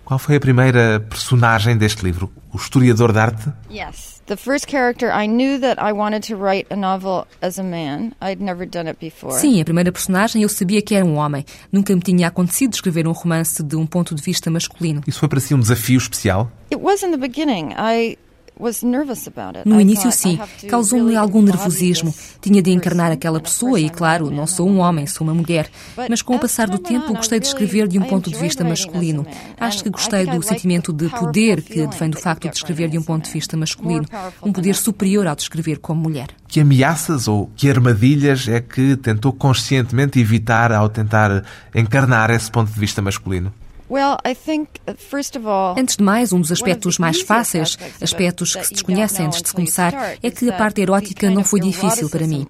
Qual 0.04 0.18
foi 0.18 0.36
a 0.36 0.40
primeira 0.40 1.00
personagem 1.08 1.76
deste 1.76 2.04
livro? 2.04 2.30
O 2.52 2.56
historiador 2.56 3.12
de 3.12 3.18
arte? 3.18 3.52
Yes. 3.70 4.20
The 4.26 4.36
first 4.36 4.68
character 4.68 5.10
I 5.10 5.26
knew 5.26 5.60
that 5.60 5.80
I 5.80 5.92
wanted 5.92 6.26
to 6.28 6.36
write 6.36 6.66
a 6.70 6.76
novel 6.76 7.26
as 7.40 7.58
a 7.58 7.62
man. 7.62 8.12
I'd 8.20 8.42
never 8.42 8.66
done 8.66 8.88
it 8.88 8.98
before. 9.00 9.34
Sim, 9.34 9.60
a 9.60 9.64
primeira 9.64 9.90
personagem 9.90 10.42
eu 10.42 10.48
sabia 10.48 10.80
que 10.80 10.94
era 10.94 11.04
um 11.04 11.16
homem. 11.16 11.44
Nunca 11.72 11.94
me 11.94 12.00
tinha 12.00 12.28
acontecido 12.28 12.72
escrever 12.74 13.06
um 13.06 13.12
romance 13.12 13.62
de 13.62 13.76
um 13.76 13.86
ponto 13.86 14.14
de 14.14 14.22
vista 14.22 14.50
masculino. 14.50 15.02
Isso 15.06 15.18
foi 15.18 15.28
para 15.28 15.40
si 15.40 15.54
um 15.54 15.60
desafio 15.60 15.98
especial? 15.98 16.50
It 16.70 16.80
was 16.80 17.02
in 17.02 17.10
the 17.10 17.16
beginning. 17.16 17.74
I 17.76 18.16
no 19.64 19.80
início, 19.80 20.12
sim, 20.12 20.38
causou-me 20.68 21.16
algum 21.16 21.42
nervosismo. 21.42 22.14
Tinha 22.40 22.62
de 22.62 22.70
encarnar 22.70 23.10
aquela 23.10 23.40
pessoa 23.40 23.80
e, 23.80 23.90
claro, 23.90 24.30
não 24.30 24.46
sou 24.46 24.68
um 24.68 24.78
homem, 24.78 25.06
sou 25.06 25.26
uma 25.26 25.34
mulher. 25.34 25.70
Mas 26.08 26.22
com 26.22 26.36
o 26.36 26.38
passar 26.38 26.68
do 26.68 26.78
tempo, 26.78 27.14
gostei 27.14 27.40
de 27.40 27.46
escrever 27.46 27.88
de 27.88 27.98
um 27.98 28.02
ponto 28.02 28.30
de 28.30 28.36
vista 28.36 28.62
masculino. 28.62 29.26
Acho 29.58 29.82
que 29.82 29.90
gostei 29.90 30.26
do 30.26 30.42
sentimento 30.42 30.92
de 30.92 31.08
poder 31.08 31.62
que 31.62 31.82
advém 31.82 32.10
do 32.10 32.18
facto 32.18 32.48
de 32.48 32.56
escrever 32.56 32.88
de 32.88 32.98
um 32.98 33.02
ponto 33.02 33.24
de 33.24 33.30
vista 33.30 33.56
masculino. 33.56 34.04
Um 34.42 34.52
poder 34.52 34.74
superior 34.74 35.26
ao 35.26 35.34
de 35.34 35.42
escrever 35.42 35.78
como 35.78 36.02
mulher. 36.02 36.28
Que 36.46 36.60
ameaças 36.60 37.26
ou 37.28 37.50
que 37.56 37.70
armadilhas 37.70 38.46
é 38.46 38.60
que 38.60 38.96
tentou 38.96 39.32
conscientemente 39.32 40.20
evitar 40.20 40.72
ao 40.72 40.88
tentar 40.88 41.44
encarnar 41.74 42.30
esse 42.30 42.50
ponto 42.50 42.70
de 42.70 42.78
vista 42.78 43.00
masculino? 43.00 43.52
Antes 45.76 45.96
de 45.98 46.02
mais, 46.02 46.32
um 46.32 46.40
dos 46.40 46.50
aspectos 46.50 46.98
mais 46.98 47.20
fáceis, 47.20 47.76
aspectos 48.00 48.56
que 48.56 48.66
se 48.66 48.72
desconhecem 48.72 49.26
antes 49.26 49.42
de 49.42 49.52
começar, 49.52 50.16
é 50.22 50.30
que 50.30 50.48
a 50.48 50.54
parte 50.54 50.80
erótica 50.80 51.30
não 51.30 51.44
foi 51.44 51.60
difícil 51.60 52.08
para 52.08 52.26
mim. 52.26 52.46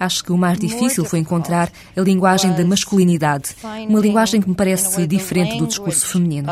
Acho 0.00 0.22
que 0.22 0.32
o 0.32 0.38
mais 0.38 0.56
difícil 0.58 1.04
foi 1.04 1.18
encontrar 1.18 1.68
a 1.96 2.00
linguagem 2.00 2.52
da 2.52 2.64
masculinidade, 2.64 3.56
uma 3.88 3.98
linguagem 3.98 4.40
que 4.40 4.48
me 4.48 4.54
parece 4.54 5.04
diferente 5.06 5.58
do 5.58 5.66
discurso 5.66 6.06
feminino 6.06 6.48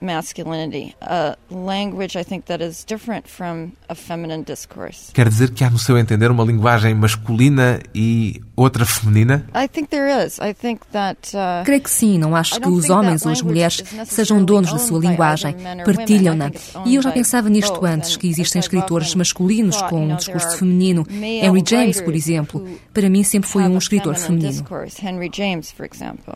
masculinity, 0.00 0.94
a 1.00 1.36
language 1.50 2.16
I 2.18 2.24
think 2.24 2.46
that 2.46 2.62
is 2.62 2.84
different 2.84 3.28
from 3.28 3.72
a 3.88 3.94
feminine 3.94 4.42
discourse. 4.42 5.12
Quer 5.12 5.28
dizer 5.28 5.50
que 5.50 5.64
há 5.64 5.70
no 5.70 5.78
seu 5.78 5.98
entender 5.98 6.30
uma 6.30 6.44
linguagem 6.44 6.94
masculina 6.94 7.80
e 7.94 8.40
outra 8.56 8.84
feminina? 8.84 9.46
I 9.54 9.68
think 9.68 9.88
there 9.88 10.08
is. 10.24 10.38
I 10.38 10.54
think 10.54 10.80
that 10.92 11.34
uh, 11.34 11.64
Creio 11.64 11.82
que 11.82 11.90
sim, 11.90 12.18
não 12.18 12.34
acho 12.34 12.60
que 12.60 12.68
os 12.68 12.90
homens 12.90 13.24
ou 13.24 13.32
as 13.32 13.42
mulheres 13.42 13.82
sejam 14.06 14.44
donos 14.44 14.72
da 14.72 14.78
sua 14.78 14.98
linguagem, 14.98 15.54
partilham-na. 15.84 16.50
E 16.84 16.94
eu 16.94 17.02
já 17.02 17.12
pensava 17.12 17.48
nisto 17.48 17.84
antes, 17.84 18.16
que 18.16 18.28
existem 18.28 18.60
escritores 18.60 19.14
masculinos 19.14 19.80
com 19.82 20.06
um 20.06 20.16
discurso 20.16 20.58
feminino. 20.58 21.06
Henry 21.10 21.62
James, 21.66 22.00
por 22.00 22.14
exemplo, 22.14 22.66
para 22.92 23.08
mim 23.08 23.22
sempre 23.22 23.48
foi 23.48 23.62
um 23.64 23.78
escritor 23.78 24.14
feminino. 24.16 24.64
Henry 25.02 25.30
James, 25.32 25.72
por 25.72 25.86
exemplo. 25.86 26.34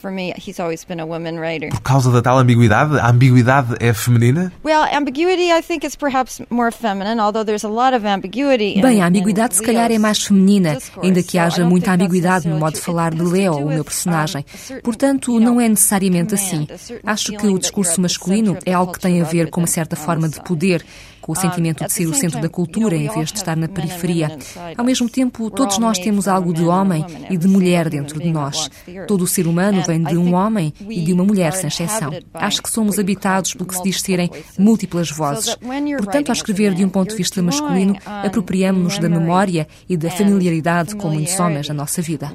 For 0.00 0.10
me, 0.10 0.32
he's 0.36 0.60
always 0.60 0.84
been 0.84 1.00
a 1.00 1.06
woman 1.06 1.38
writer. 1.38 1.70
Por 1.70 1.80
causa 1.80 2.10
da 2.10 2.22
tal 2.22 2.38
ambiguidade, 2.38 2.98
a 2.98 3.08
ambiguidade 3.08 3.74
é 3.80 3.92
feminina? 3.92 4.52
Well, 4.64 4.84
ambiguity 4.92 5.50
I 5.50 5.62
think 5.62 5.84
is 5.86 5.96
perhaps 5.96 6.40
more 6.50 6.70
feminine, 6.70 7.20
although 7.20 7.44
there's 7.44 7.64
a 7.64 7.68
lot 7.68 7.94
of 7.94 8.06
ambiguity. 8.06 8.80
Bem, 8.80 9.02
a 9.02 9.06
ambiguidade 9.06 9.56
se 9.56 9.62
calhar 9.62 9.90
é 9.90 9.98
mais 9.98 10.22
feminina, 10.22 10.78
ainda 11.02 11.22
que 11.22 11.38
haja 11.38 11.64
muita 11.64 11.92
ambiguidade 11.92 12.48
no 12.48 12.58
modo 12.58 12.74
de 12.74 12.80
falar 12.80 13.14
de 13.14 13.22
Leo, 13.22 13.56
o 13.56 13.68
meu 13.68 13.84
personagem. 13.84 14.44
Portanto, 14.82 15.38
não 15.40 15.60
é 15.60 15.68
necessariamente 15.68 16.34
assim. 16.34 16.66
Acho 17.04 17.32
que 17.32 17.46
o 17.46 17.58
discurso 17.58 18.00
masculino 18.00 18.56
é 18.64 18.72
algo 18.72 18.92
que 18.92 19.00
tem 19.00 19.20
a 19.20 19.24
ver 19.24 19.50
com 19.50 19.60
uma 19.60 19.66
certa 19.66 19.96
forma 19.96 20.28
de 20.28 20.40
poder 20.42 20.84
com 21.24 21.32
o 21.32 21.34
sentimento 21.34 21.82
de 21.86 21.90
ser 21.90 22.06
o 22.06 22.12
centro 22.12 22.38
da 22.38 22.50
cultura 22.50 22.94
em 22.94 23.08
vez 23.08 23.32
de 23.32 23.38
estar 23.38 23.56
na 23.56 23.66
periferia. 23.66 24.36
Ao 24.76 24.84
mesmo 24.84 25.08
tempo, 25.08 25.50
todos 25.50 25.78
nós 25.78 25.98
temos 25.98 26.28
algo 26.28 26.52
de 26.52 26.62
homem 26.64 27.02
e 27.30 27.38
de 27.38 27.48
mulher 27.48 27.88
dentro 27.88 28.20
de 28.20 28.30
nós. 28.30 28.70
Todo 29.08 29.24
o 29.24 29.26
ser 29.26 29.46
humano 29.46 29.82
vem 29.86 30.02
de 30.02 30.18
um 30.18 30.34
homem 30.34 30.74
e 30.86 31.00
de 31.00 31.14
uma 31.14 31.24
mulher, 31.24 31.54
sem 31.54 31.68
exceção. 31.68 32.12
Acho 32.34 32.62
que 32.62 32.70
somos 32.70 32.98
habitados 32.98 33.54
pelo 33.54 33.64
que 33.64 33.74
se 33.74 33.82
diz 33.82 34.02
serem 34.02 34.30
múltiplas 34.58 35.10
vozes. 35.10 35.56
Portanto, 35.96 36.28
ao 36.28 36.34
escrever 36.34 36.74
de 36.74 36.84
um 36.84 36.90
ponto 36.90 37.10
de 37.10 37.16
vista 37.16 37.40
masculino, 37.40 37.96
apropriamos-nos 38.04 38.98
da 38.98 39.08
memória 39.08 39.66
e 39.88 39.96
da 39.96 40.10
familiaridade 40.10 40.94
com 40.94 41.08
muitos 41.08 41.40
homens 41.40 41.68
na 41.68 41.74
nossa 41.74 42.02
vida. 42.02 42.30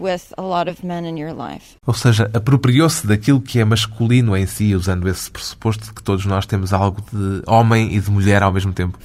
Ou 1.86 1.93
seja, 1.93 2.29
apropriou-se 2.34 3.05
daquilo 3.05 3.39
que 3.39 3.60
é 3.60 3.65
masculino 3.65 4.36
em 4.36 4.48
si, 4.48 4.74
usando 4.74 5.08
esse 5.08 5.29
pressuposto 5.29 5.86
de 5.86 5.93
que 5.93 6.01
todos 6.01 6.25
nós 6.25 6.48
temos 6.48 6.74
algo 6.74 7.03
de 7.13 7.43
homem 7.46 7.93
e 7.93 8.00
de 8.00 8.10
mulher 8.10 8.41
ao 8.41 8.51
mesmo 8.51 8.74
tempo 8.74 8.79
tempo? 8.80 8.98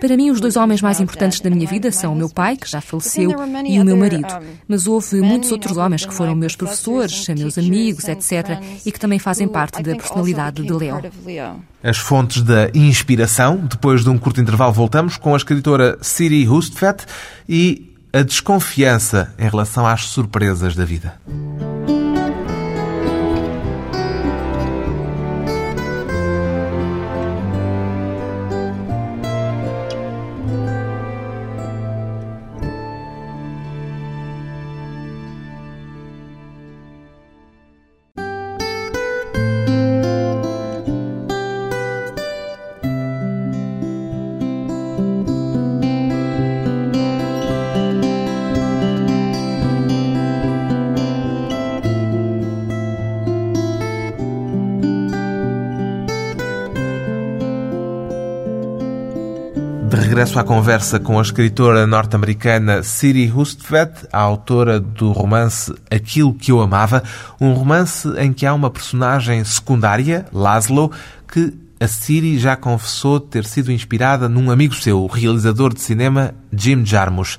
Para 0.00 0.16
mim, 0.16 0.30
os 0.30 0.40
dois 0.40 0.56
homens 0.56 0.82
mais 0.82 1.00
importantes 1.00 1.40
da 1.40 1.48
minha 1.48 1.66
vida 1.66 1.90
são 1.90 2.12
o 2.12 2.16
meu 2.16 2.28
pai, 2.28 2.56
que 2.56 2.70
já 2.70 2.80
faleceu, 2.80 3.30
e 3.66 3.80
o 3.80 3.84
meu 3.84 3.96
marido. 3.96 4.28
Mas 4.66 4.86
houve 4.86 5.20
muitos 5.20 5.50
outros 5.50 5.76
homens 5.76 6.04
que 6.04 6.12
foram 6.12 6.34
meus 6.34 6.54
professores, 6.54 7.26
meus 7.28 7.56
amigos, 7.56 8.06
etc., 8.08 8.60
e 8.84 8.92
que 8.92 9.00
também 9.00 9.18
fazem 9.18 9.48
parte 9.48 9.82
da 9.82 9.94
personalidade 9.94 10.62
de 10.62 10.72
Leo. 10.72 11.00
As 11.82 11.96
fontes 11.96 12.42
da 12.42 12.70
inspiração. 12.74 13.56
Depois 13.56 14.02
de 14.02 14.10
um 14.10 14.18
curto 14.18 14.40
intervalo, 14.40 14.72
voltamos 14.72 15.16
com 15.16 15.34
a 15.34 15.36
escritora 15.36 15.98
Siri 16.02 16.46
Hustvedt 16.48 17.06
e 17.48 17.94
a 18.12 18.22
desconfiança 18.22 19.34
em 19.38 19.48
relação 19.48 19.86
às 19.86 20.04
surpresas 20.06 20.74
da 20.74 20.84
vida. 20.84 21.20
Regresso 60.18 60.40
à 60.40 60.42
conversa 60.42 60.98
com 60.98 61.16
a 61.16 61.22
escritora 61.22 61.86
norte-americana 61.86 62.82
Siri 62.82 63.30
Hustvedt, 63.30 64.08
a 64.12 64.18
autora 64.18 64.80
do 64.80 65.12
romance 65.12 65.72
Aquilo 65.88 66.34
que 66.34 66.50
eu 66.50 66.60
amava, 66.60 67.04
um 67.40 67.52
romance 67.52 68.08
em 68.18 68.32
que 68.32 68.44
há 68.44 68.52
uma 68.52 68.68
personagem 68.68 69.44
secundária, 69.44 70.26
Laszlo, 70.32 70.90
que 71.32 71.56
a 71.78 71.86
Siri 71.86 72.36
já 72.36 72.56
confessou 72.56 73.20
ter 73.20 73.44
sido 73.44 73.70
inspirada 73.70 74.28
num 74.28 74.50
amigo 74.50 74.74
seu, 74.74 75.04
o 75.04 75.06
realizador 75.06 75.72
de 75.72 75.82
cinema 75.82 76.34
Jim 76.52 76.84
Jarmusch. 76.84 77.38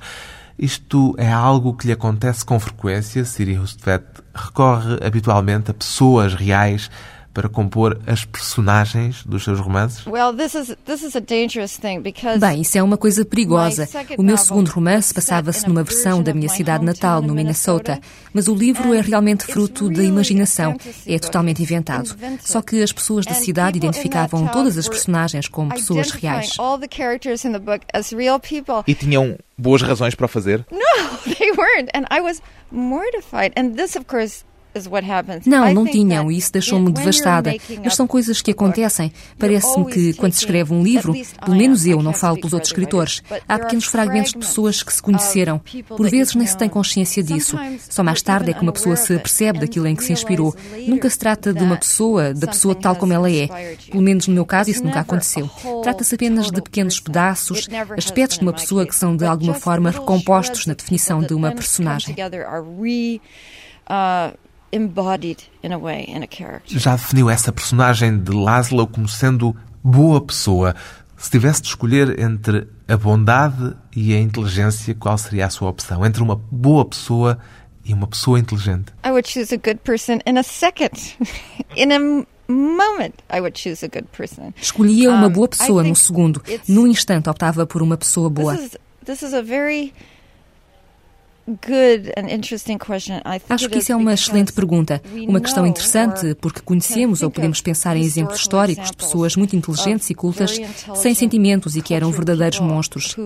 Isto 0.58 1.14
é 1.18 1.30
algo 1.30 1.74
que 1.74 1.86
lhe 1.86 1.92
acontece 1.92 2.46
com 2.46 2.58
frequência. 2.58 3.26
Siri 3.26 3.58
Hustvedt 3.58 4.06
recorre 4.34 4.96
habitualmente 5.04 5.70
a 5.70 5.74
pessoas 5.74 6.32
reais 6.32 6.90
para 7.32 7.48
compor 7.48 8.00
as 8.06 8.24
personagens 8.24 9.24
dos 9.24 9.44
seus 9.44 9.60
romances? 9.60 10.04
Bem, 12.38 12.60
isso 12.60 12.76
é 12.76 12.82
uma 12.82 12.96
coisa 12.96 13.24
perigosa. 13.24 13.88
O 14.18 14.22
meu 14.22 14.36
segundo 14.36 14.68
romance 14.68 15.14
passava-se 15.14 15.66
numa 15.68 15.82
versão 15.82 16.22
da 16.22 16.34
minha 16.34 16.48
cidade 16.48 16.84
natal, 16.84 17.22
no 17.22 17.34
Minnesota, 17.34 18.00
mas 18.32 18.48
o 18.48 18.54
livro 18.54 18.92
é 18.94 19.00
realmente 19.00 19.44
fruto 19.44 19.88
da 19.88 20.02
imaginação, 20.02 20.76
é 21.06 21.18
totalmente 21.18 21.62
inventado. 21.62 22.16
Só 22.40 22.60
que 22.62 22.82
as 22.82 22.92
pessoas 22.92 23.24
da 23.24 23.34
cidade 23.34 23.78
identificavam 23.78 24.46
todas 24.48 24.76
as 24.76 24.88
personagens 24.88 25.48
como 25.48 25.70
pessoas 25.70 26.10
reais. 26.10 26.56
E 28.86 28.94
tinham 28.94 29.38
boas 29.56 29.82
razões 29.82 30.14
para 30.14 30.26
o 30.26 30.28
fazer? 30.28 30.64
No, 30.70 30.78
they 31.36 31.52
weren't, 31.52 31.90
and 31.94 32.04
I 32.10 32.20
was 32.20 32.42
mortified. 32.70 33.52
And 33.56 33.74
this, 33.74 33.96
of 33.96 34.06
course, 34.06 34.44
Não, 35.46 35.72
não 35.72 35.86
tinham, 35.86 36.30
e 36.30 36.38
isso 36.38 36.52
deixou-me 36.52 36.92
devastada. 36.92 37.54
Mas 37.82 37.94
são 37.94 38.06
coisas 38.06 38.40
que 38.40 38.50
acontecem. 38.52 39.12
Parece-me 39.38 39.86
que, 39.86 40.12
quando 40.14 40.32
se 40.32 40.40
escreve 40.40 40.72
um 40.72 40.82
livro, 40.82 41.14
pelo 41.44 41.56
menos 41.56 41.86
eu, 41.86 42.02
não 42.02 42.12
falo 42.12 42.36
pelos 42.36 42.52
outros 42.52 42.70
escritores, 42.70 43.22
há 43.48 43.58
pequenos 43.58 43.84
fragmentos 43.84 44.32
de 44.32 44.38
pessoas 44.38 44.82
que 44.82 44.92
se 44.92 45.02
conheceram. 45.02 45.60
Por 45.88 46.08
vezes 46.08 46.34
nem 46.34 46.46
se 46.46 46.56
tem 46.56 46.68
consciência 46.68 47.22
disso. 47.22 47.58
Só 47.88 48.02
mais 48.02 48.22
tarde 48.22 48.50
é 48.50 48.54
que 48.54 48.62
uma 48.62 48.72
pessoa 48.72 48.96
se 48.96 49.14
apercebe 49.14 49.58
daquilo 49.58 49.86
em 49.86 49.96
que 49.96 50.04
se 50.04 50.12
inspirou. 50.12 50.54
Nunca 50.86 51.08
se 51.10 51.18
trata 51.18 51.52
de 51.52 51.62
uma 51.62 51.76
pessoa, 51.76 52.32
da 52.32 52.46
pessoa 52.46 52.74
tal 52.74 52.96
como 52.96 53.12
ela 53.12 53.30
é. 53.30 53.76
Pelo 53.90 54.02
menos 54.02 54.26
no 54.28 54.34
meu 54.34 54.46
caso, 54.46 54.70
isso 54.70 54.84
nunca 54.84 55.00
aconteceu. 55.00 55.48
Trata-se 55.82 56.14
apenas 56.14 56.50
de 56.50 56.62
pequenos 56.62 57.00
pedaços, 57.00 57.68
aspectos 57.96 58.38
de 58.38 58.44
uma 58.44 58.52
pessoa 58.52 58.86
que 58.86 58.94
são 58.94 59.16
de 59.16 59.24
alguma 59.24 59.54
forma 59.54 59.90
recompostos 59.90 60.66
na 60.66 60.74
definição 60.74 61.20
de 61.20 61.34
uma 61.34 61.52
personagem. 61.52 62.14
Já 66.66 66.96
definiu 66.96 67.28
essa 67.28 67.52
personagem 67.52 68.18
de 68.18 68.32
Laszlo 68.32 68.86
como 68.86 69.08
sendo 69.08 69.54
boa 69.82 70.20
pessoa. 70.20 70.74
Se 71.16 71.30
tivesse 71.30 71.62
de 71.62 71.68
escolher 71.68 72.18
entre 72.20 72.66
a 72.88 72.96
bondade 72.96 73.76
e 73.94 74.14
a 74.14 74.18
inteligência, 74.18 74.94
qual 74.94 75.18
seria 75.18 75.46
a 75.46 75.50
sua 75.50 75.68
opção? 75.68 76.04
Entre 76.04 76.22
uma 76.22 76.36
boa 76.50 76.84
pessoa 76.84 77.38
e 77.84 77.92
uma 77.92 78.06
pessoa 78.06 78.38
inteligente? 78.38 78.92
I 79.04 79.10
would 79.10 79.28
choose 79.28 79.52
a 79.54 79.58
good 79.58 79.80
person 79.84 80.18
in 80.26 80.38
a 80.38 80.42
second. 80.42 80.92
in 81.76 81.92
a 81.92 81.98
moment, 82.50 83.14
I 83.30 83.40
would 83.40 83.58
choose 83.58 83.84
a 83.84 83.88
good 83.88 84.08
person. 84.16 84.52
Escolhia 84.60 85.10
uma 85.10 85.28
boa 85.28 85.48
pessoa 85.48 85.82
num 85.82 85.94
segundo. 85.94 86.42
Num 86.66 86.86
instante 86.86 87.28
optava 87.28 87.66
por 87.66 87.82
uma 87.82 87.96
pessoa 87.96 88.30
boa. 88.30 88.58
Acho 93.48 93.68
que 93.68 93.78
isso 93.78 93.92
é 93.92 93.96
uma 93.96 94.12
excelente 94.14 94.52
pergunta. 94.52 95.02
Uma 95.28 95.40
questão 95.40 95.66
interessante, 95.66 96.34
porque 96.34 96.60
conhecemos 96.60 97.22
ou 97.22 97.30
podemos 97.30 97.60
pensar 97.60 97.96
em 97.96 98.02
exemplos 98.02 98.40
históricos 98.40 98.90
de 98.90 98.96
pessoas 98.96 99.36
muito 99.36 99.56
inteligentes 99.56 100.08
e 100.10 100.14
cultas, 100.14 100.58
sem 100.94 101.14
sentimentos 101.14 101.76
e 101.76 101.82
que 101.82 101.94
eram 101.94 102.10
verdadeiros 102.10 102.60
monstros. 102.60 103.16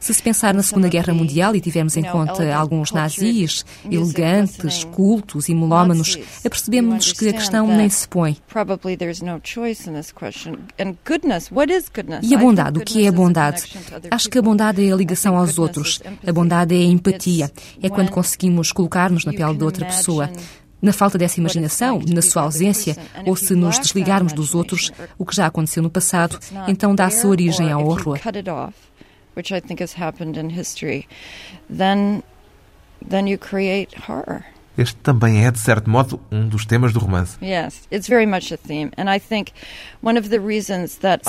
Se 0.00 0.14
se 0.14 0.22
pensar 0.22 0.54
na 0.54 0.62
Segunda 0.62 0.88
Guerra 0.88 1.12
Mundial 1.12 1.56
e 1.56 1.60
tivermos 1.60 1.96
em 1.96 2.04
conta 2.04 2.54
alguns 2.54 2.92
nazis, 2.92 3.64
elegantes, 3.90 4.84
cultos 4.84 5.48
e 5.48 5.54
melómanos, 5.54 6.16
apercebemos 6.44 7.12
que 7.12 7.28
a 7.28 7.32
questão 7.32 7.66
nem 7.66 7.88
se 7.88 8.06
põe. 8.06 8.36
E 12.22 12.34
a 12.34 12.38
bondade? 12.38 12.78
O 12.78 12.84
que 12.84 13.04
é 13.04 13.08
a 13.08 13.12
bondade? 13.12 13.64
Acho 14.10 14.28
que 14.28 14.38
a 14.38 14.42
bondade 14.42 14.86
é 14.86 14.92
a 14.92 14.96
ligação 14.96 15.36
aos 15.36 15.58
outros. 15.58 16.00
A 16.26 16.32
bondade 16.32 16.74
é 16.74 16.78
a 16.78 16.84
empatia. 16.84 17.50
É 17.82 17.88
quando 17.88 18.10
conseguimos 18.10 18.70
colocar-nos 18.70 19.24
na 19.24 19.32
pele 19.32 19.56
de 19.56 19.64
outra 19.64 19.84
pessoa 19.84 20.30
na 20.84 20.92
falta 20.92 21.16
dessa 21.16 21.40
imaginação, 21.40 22.02
na 22.06 22.20
sua 22.20 22.42
ausência, 22.42 22.94
ou 23.24 23.34
se 23.34 23.54
nos 23.54 23.78
desligarmos 23.78 24.34
dos 24.34 24.54
outros, 24.54 24.92
o 25.16 25.24
que 25.24 25.34
já 25.34 25.46
aconteceu 25.46 25.82
no 25.82 25.88
passado, 25.90 26.38
então 26.68 26.94
dá-se 26.94 27.26
origem 27.26 27.72
ao 27.72 27.86
horror. 27.86 28.20
then 33.06 33.26
you 33.26 33.36
create 33.36 33.94
horror. 34.08 34.44
Este 34.76 34.96
também 34.96 35.44
é, 35.46 35.50
de 35.50 35.58
certo 35.60 35.88
modo, 35.88 36.20
um 36.32 36.48
dos 36.48 36.66
temas 36.66 36.92
do 36.92 36.98
romance. 36.98 37.36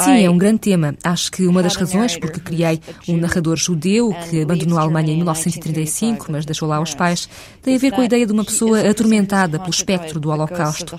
Sim, 0.04 0.25
é 0.25 0.30
um 0.30 0.38
grande 0.38 0.60
tema. 0.60 0.96
Acho 1.04 1.32
que 1.32 1.46
uma 1.46 1.62
das 1.62 1.75
razões 1.75 2.18
porque 2.18 2.40
criei 2.40 2.80
um 3.08 3.18
narrador 3.18 3.56
judeu 3.56 4.10
que 4.30 4.42
abandonou 4.42 4.78
a 4.78 4.82
Alemanha 4.82 5.14
em 5.14 5.18
1935, 5.18 6.32
mas 6.32 6.46
deixou 6.46 6.68
lá 6.68 6.80
os 6.82 6.94
pais, 6.96 7.30
tem 7.62 7.75
a 7.75 7.80
ver 7.80 7.92
com 7.92 8.02
a 8.02 8.06
ideia 8.06 8.25
de 8.25 8.32
uma 8.34 8.44
pessoa 8.44 8.82
atormentada 8.90 9.60
pelo 9.60 9.70
espectro 9.70 10.20
do 10.20 10.30
Holocausto. 10.30 10.96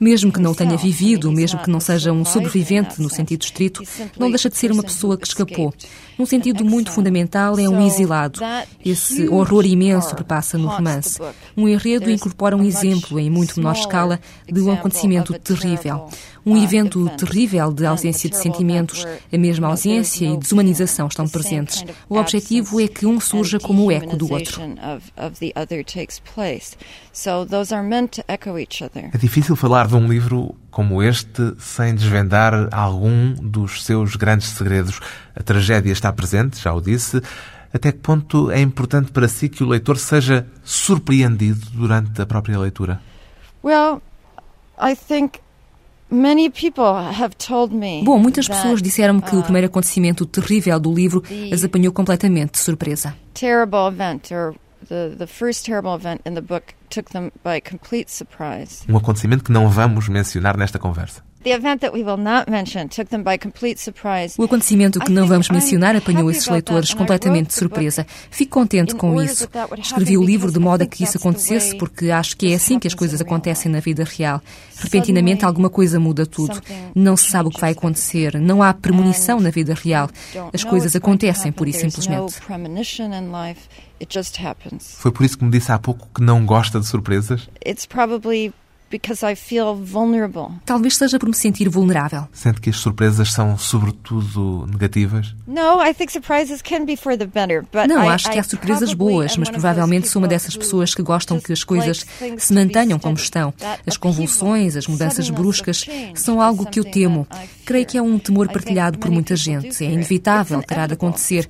Mesmo 0.00 0.32
que 0.32 0.40
não 0.40 0.54
tenha 0.54 0.76
vivido, 0.76 1.30
mesmo 1.30 1.60
que 1.60 1.70
não 1.70 1.80
seja 1.80 2.12
um 2.12 2.24
sobrevivente 2.24 3.00
no 3.00 3.08
sentido 3.08 3.42
estrito, 3.42 3.82
não 4.18 4.30
deixa 4.30 4.48
de 4.50 4.56
ser 4.56 4.72
uma 4.72 4.82
pessoa 4.82 5.16
que 5.16 5.26
escapou. 5.26 5.72
Num 6.18 6.26
sentido 6.26 6.64
muito 6.64 6.90
fundamental, 6.90 7.58
é 7.58 7.68
um 7.68 7.86
exilado. 7.86 8.40
Esse 8.84 9.28
horror 9.28 9.64
imenso 9.64 10.14
perpassa 10.16 10.58
no 10.58 10.68
romance. 10.68 11.18
Um 11.56 11.68
enredo 11.68 12.10
incorpora 12.10 12.56
um 12.56 12.64
exemplo, 12.64 13.20
em 13.20 13.30
muito 13.30 13.56
menor 13.56 13.74
escala, 13.74 14.20
de 14.46 14.60
um 14.60 14.72
acontecimento 14.72 15.32
terrível. 15.38 16.08
Um 16.44 16.56
evento 16.56 17.08
terrível 17.16 17.72
de 17.72 17.84
ausência 17.86 18.30
de 18.30 18.36
sentimentos, 18.36 19.06
a 19.32 19.38
mesma 19.38 19.68
ausência 19.68 20.26
e 20.26 20.36
desumanização 20.36 21.06
estão 21.06 21.28
presentes. 21.28 21.84
O 22.08 22.18
objetivo 22.18 22.80
é 22.80 22.88
que 22.88 23.06
um 23.06 23.20
surja 23.20 23.58
como 23.58 23.86
o 23.86 23.92
eco 23.92 24.16
do 24.16 24.32
outro. 24.32 24.60
É 29.12 29.18
difícil 29.18 29.56
falar 29.56 29.86
de 29.86 29.94
um 29.94 30.08
livro 30.08 30.54
como 30.70 31.02
este 31.02 31.54
sem 31.58 31.94
desvendar 31.94 32.68
algum 32.72 33.34
dos 33.34 33.84
seus 33.84 34.16
grandes 34.16 34.48
segredos. 34.48 35.00
A 35.34 35.42
tragédia 35.42 35.92
está 35.92 36.12
presente, 36.12 36.60
já 36.62 36.72
o 36.72 36.80
disse. 36.80 37.20
Até 37.72 37.92
que 37.92 37.98
ponto 37.98 38.50
é 38.50 38.60
importante 38.60 39.12
para 39.12 39.28
si 39.28 39.48
que 39.48 39.62
o 39.62 39.68
leitor 39.68 39.98
seja 39.98 40.46
surpreendido 40.64 41.66
durante 41.72 42.20
a 42.22 42.26
própria 42.26 42.58
leitura? 42.58 43.00
Well, 43.62 44.00
I 44.80 44.94
think 44.96 45.40
Bom, 48.04 48.18
muitas 48.18 48.48
pessoas 48.48 48.80
disseram-me 48.80 49.20
que 49.22 49.36
o 49.36 49.42
primeiro 49.42 49.66
acontecimento 49.66 50.24
terrível 50.24 50.80
do 50.80 50.92
livro 50.92 51.22
as 51.52 51.62
apanhou 51.64 51.92
completamente 51.92 52.52
de 52.52 52.58
surpresa. 52.58 53.14
Terrible 53.34 53.88
event 53.88 54.30
or 54.32 54.54
the 54.88 55.14
the 55.16 55.26
first 55.26 55.64
terrible 55.64 55.94
event 55.94 56.20
in 56.24 56.34
the 56.34 56.40
book 56.40 56.74
took 56.88 57.10
them 57.10 57.30
by 57.44 57.60
complete 57.60 58.10
surprise. 58.10 58.84
Um 58.88 58.96
acontecimento 58.96 59.44
que 59.44 59.52
não 59.52 59.68
vamos 59.68 60.08
mencionar 60.08 60.56
nesta 60.56 60.78
conversa. 60.78 61.27
O 64.38 64.44
acontecimento 64.44 64.98
que 64.98 65.12
não 65.12 65.26
vamos 65.26 65.48
mencionar 65.48 65.94
apanhou 65.94 66.30
esses 66.30 66.46
leitores 66.48 66.92
completamente 66.92 67.48
de 67.48 67.54
surpresa. 67.54 68.06
Fico 68.30 68.58
contente 68.58 68.94
com 68.94 69.22
isso. 69.22 69.48
Escrevi 69.78 70.18
o 70.18 70.24
livro 70.24 70.50
de 70.50 70.58
modo 70.58 70.82
a 70.82 70.86
que 70.86 71.04
isso 71.04 71.16
acontecesse, 71.16 71.76
porque 71.76 72.10
acho 72.10 72.36
que 72.36 72.52
é 72.52 72.56
assim 72.56 72.78
que 72.78 72.88
as 72.88 72.94
coisas 72.94 73.20
acontecem 73.20 73.70
na 73.70 73.80
vida 73.80 74.04
real. 74.04 74.42
Repentinamente, 74.76 75.44
alguma 75.44 75.70
coisa 75.70 76.00
muda 76.00 76.26
tudo. 76.26 76.60
Não 76.94 77.16
se 77.16 77.30
sabe 77.30 77.48
o 77.48 77.52
que 77.52 77.60
vai 77.60 77.72
acontecer. 77.72 78.38
Não 78.40 78.62
há 78.62 78.74
premonição 78.74 79.40
na 79.40 79.50
vida 79.50 79.74
real. 79.74 80.10
As 80.52 80.64
coisas 80.64 80.94
acontecem, 80.96 81.52
pura 81.52 81.70
e 81.70 81.72
simplesmente. 81.72 82.34
Foi 84.98 85.12
por 85.12 85.24
isso 85.24 85.38
que 85.38 85.44
me 85.44 85.50
disse 85.50 85.72
há 85.72 85.78
pouco 85.78 86.08
que 86.14 86.22
não 86.22 86.44
gosta 86.44 86.78
de 86.80 86.86
surpresas? 86.86 87.48
Because 88.90 89.24
I 89.24 89.34
feel 89.34 89.74
vulnerable. 89.74 90.48
Talvez 90.64 90.96
seja 90.96 91.18
por 91.18 91.28
me 91.28 91.34
sentir 91.34 91.68
vulnerável. 91.68 92.26
Sente 92.32 92.60
que 92.60 92.70
as 92.70 92.76
surpresas 92.76 93.32
são 93.32 93.56
sobretudo 93.56 94.66
negativas? 94.70 95.34
No, 95.46 95.82
I 95.82 95.94
think 95.94 96.12
surprises 96.12 96.62
can 96.62 96.84
be 96.84 96.96
for 96.96 97.16
the 97.16 97.26
better, 97.26 97.62
but 97.72 97.86
Não, 97.88 98.08
acho 98.08 98.30
que 98.30 98.38
há 98.38 98.42
surpresas 98.42 98.92
boas, 98.94 99.36
mas 99.36 99.50
provavelmente 99.50 100.08
sou 100.08 100.20
uma 100.22 100.28
dessas 100.28 100.56
pessoas 100.56 100.94
que 100.94 101.02
gostam 101.02 101.40
que 101.40 101.52
as 101.52 101.64
coisas 101.64 102.04
se 102.38 102.54
mantenham 102.54 102.98
como 102.98 103.16
estão. 103.16 103.52
As 103.86 103.96
convulsões, 103.96 104.76
as 104.76 104.86
mudanças 104.86 105.30
bruscas 105.30 105.86
são 106.14 106.40
algo 106.40 106.66
que 106.66 106.80
eu 106.80 106.84
temo. 106.84 107.26
Creio 107.64 107.86
que 107.86 107.98
é 107.98 108.02
um 108.02 108.18
temor 108.18 108.48
partilhado 108.48 108.98
por 108.98 109.10
muita 109.10 109.36
gente. 109.36 109.84
É 109.84 109.90
inevitável, 109.90 110.62
terá 110.62 110.86
de 110.86 110.94
acontecer. 110.94 111.46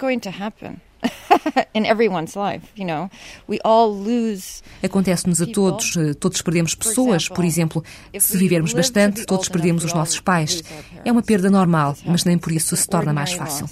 in 1.74 1.86
everyone's 1.86 2.36
life, 2.36 2.66
you 2.76 2.84
know. 2.84 3.10
We 3.46 3.58
all 3.64 3.90
lose 3.90 4.62
Acontece-nos 4.82 5.40
a 5.40 5.46
todos, 5.46 5.96
eh, 5.96 6.14
todos 6.14 6.42
perdemos 6.42 6.74
pessoas, 6.74 7.28
por 7.28 7.44
exemplo, 7.44 7.82
se 8.18 8.36
vivermos 8.36 8.72
bastante, 8.72 9.24
todos 9.26 9.48
perdemos 9.48 9.84
os 9.84 9.92
nossos 9.92 10.20
pais. 10.20 10.62
É 11.04 11.12
uma 11.12 11.22
perda 11.22 11.50
normal, 11.50 11.96
mas 12.04 12.24
nem 12.24 12.38
por 12.38 12.52
isso 12.52 12.76
se 12.76 12.88
torna 12.88 13.12
mais 13.12 13.32
fácil. 13.32 13.68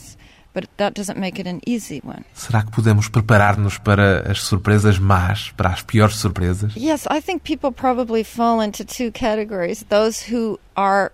Será 2.35 2.63
que 2.63 2.71
podemos 2.71 3.09
preparar-nos 3.09 3.77
para 3.77 4.31
as 4.31 4.43
surpresas 4.43 4.99
más, 4.99 5.51
para 5.51 5.69
as 5.69 5.83
piores 5.83 6.17
surpresas? 6.17 6.75
Yes, 6.75 7.07
I 7.11 7.21
think 7.21 7.43
people 7.43 7.71
probably 7.71 8.25
fall 8.25 8.63
into 8.63 8.83
two 8.83 9.13
categories. 9.13 9.85
Those 9.91 10.33
who 10.33 10.59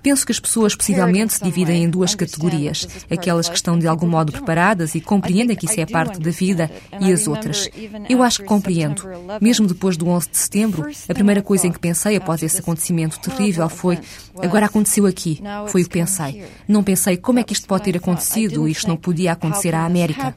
Penso 0.02 0.26
que 0.26 0.32
as 0.32 0.40
pessoas 0.40 0.74
possivelmente 0.74 1.34
se 1.34 1.44
dividem 1.44 1.84
em 1.84 1.90
duas 1.90 2.14
categorias: 2.14 2.88
aquelas 3.10 3.48
que 3.48 3.54
estão 3.54 3.78
de 3.78 3.86
algum 3.86 4.08
modo 4.08 4.32
preparadas 4.32 4.94
e 4.94 5.00
compreendem 5.00 5.56
que 5.56 5.66
isso 5.66 5.80
é 5.80 5.86
parte 5.86 6.18
da 6.18 6.30
vida, 6.30 6.70
e 7.00 7.12
as 7.12 7.28
outras. 7.28 7.68
Eu 8.08 8.22
acho 8.22 8.40
que 8.40 8.44
compreendo. 8.44 9.02
Mesmo 9.40 9.66
depois 9.66 9.96
do 9.96 10.08
11 10.08 10.30
de 10.30 10.38
setembro, 10.38 10.90
a 11.08 11.14
primeira 11.14 11.42
coisa 11.42 11.66
em 11.66 11.72
que 11.72 11.78
pensei 11.78 12.16
após 12.16 12.42
esse 12.42 12.58
acontecimento 12.58 13.20
terrível 13.20 13.68
foi: 13.68 13.98
agora 14.42 14.66
aconteceu 14.66 15.06
aqui. 15.06 15.40
Foi 15.68 15.82
o 15.82 15.84
que 15.84 15.90
pensei. 15.90 16.44
Não 16.66 16.82
pensei 16.82 17.16
como 17.16 17.38
é 17.38 17.44
que 17.44 17.52
isto 17.52 17.66
pode 17.66 17.84
ter 17.84 17.96
acontecido, 17.96 18.66
isto 18.66 18.88
não 18.88 18.96
podia 18.96 19.32
acontecer 19.32 19.74
à 19.74 19.84
América. 19.84 20.34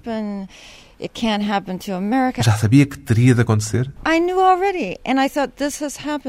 Já 2.41 2.53
sabia 2.53 2.86
que 2.86 2.97
teria 2.97 3.36
de 3.36 3.41
acontecer? 3.41 3.91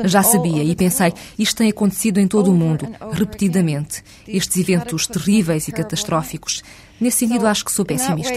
Já 0.05 0.23
sabia 0.23 0.65
e 0.65 0.75
pensei, 0.75 1.13
isto 1.39 1.59
tem 1.59 1.71
acontecido 1.71 2.19
em 2.19 2.27
todo 2.27 2.51
o 2.51 2.55
mundo, 2.55 2.87
repetidamente. 3.13 4.03
Estes 4.27 4.57
eventos 4.57 5.07
terríveis 5.07 5.69
e 5.69 5.73
catastróficos. 5.73 6.63
Nesse 7.01 7.19
sentido, 7.19 7.47
acho 7.47 7.65
que 7.65 7.73
sou 7.73 7.85
pessimista. 7.85 8.35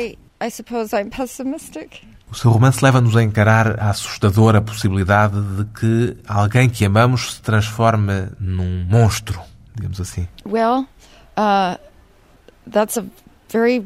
O 2.31 2.35
seu 2.35 2.51
romance 2.51 2.83
leva-nos 2.83 3.17
a 3.17 3.23
encarar 3.23 3.79
a 3.79 3.89
assustadora 3.89 4.61
possibilidade 4.61 5.41
de 5.57 5.65
que 5.65 6.17
alguém 6.27 6.69
que 6.69 6.85
amamos 6.85 7.33
se 7.33 7.41
transforme 7.41 8.29
num 8.39 8.85
monstro, 8.87 9.41
digamos 9.75 9.99
assim. 9.99 10.27
Well, 10.45 10.85
uh, 11.35 11.79
that's 12.69 12.99
a 12.99 13.05
very 13.51 13.83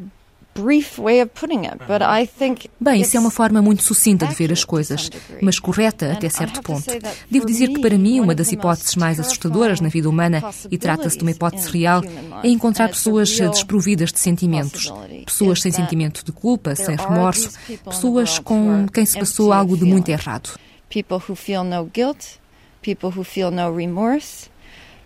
Bem, 2.80 3.00
isso 3.00 3.16
é 3.16 3.20
uma 3.20 3.30
forma 3.30 3.60
muito 3.60 3.82
sucinta 3.82 4.26
de 4.26 4.34
ver 4.34 4.52
as 4.52 4.64
coisas, 4.64 5.10
mas 5.42 5.58
correta 5.58 6.12
até 6.12 6.28
certo 6.28 6.62
ponto. 6.62 6.84
Devo 7.30 7.46
dizer 7.46 7.68
que, 7.68 7.80
para 7.80 7.98
mim, 7.98 8.20
uma 8.20 8.34
das 8.34 8.52
hipóteses 8.52 8.94
mais 8.96 9.18
assustadoras 9.18 9.80
na 9.80 9.88
vida 9.88 10.08
humana, 10.08 10.42
e 10.70 10.78
trata-se 10.78 11.18
de 11.18 11.24
uma 11.24 11.32
hipótese 11.32 11.70
real, 11.70 12.02
é 12.42 12.48
encontrar 12.48 12.88
pessoas 12.88 13.30
desprovidas 13.38 14.12
de 14.12 14.18
sentimentos. 14.18 14.92
Pessoas 15.24 15.60
sem 15.60 15.72
sentimento 15.72 16.24
de 16.24 16.32
culpa, 16.32 16.74
sem 16.74 16.96
remorso, 16.96 17.50
pessoas 17.84 18.38
com 18.38 18.86
quem 18.92 19.04
se 19.04 19.18
passou 19.18 19.52
algo 19.52 19.76
de 19.76 19.84
muito 19.84 20.08
errado. 20.08 20.58
People 20.88 21.18
who 21.28 21.34
feel 21.34 21.64
no 21.64 21.90
guilt, 21.92 22.38
people 22.82 23.10
who 23.10 23.24
feel 23.24 23.50
no 23.50 23.74
remorse, 23.74 24.48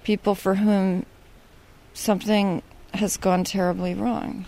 people 0.04 0.34
for 0.34 0.54
whom 0.54 1.02
something 1.94 2.62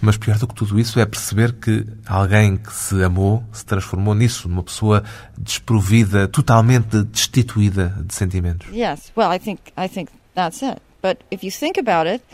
mas 0.00 0.16
pior 0.16 0.38
do 0.38 0.46
que 0.46 0.54
tudo 0.54 0.78
isso 0.80 0.98
é 0.98 1.06
perceber 1.06 1.52
que 1.52 1.86
alguém 2.06 2.56
que 2.56 2.72
se 2.72 3.02
amou 3.02 3.44
se 3.52 3.64
transformou 3.64 4.14
nisso, 4.14 4.48
numa 4.48 4.62
pessoa 4.62 5.04
desprovida, 5.38 6.26
totalmente 6.26 7.02
destituída 7.04 7.94
de 8.04 8.14
sentimentos. 8.14 8.68
Yes, 8.72 9.12
well, 9.16 9.32
I 9.32 9.38
think 9.38 9.60
I 9.76 9.88
think 9.88 10.10
that's 10.34 10.62
it. 10.62 10.80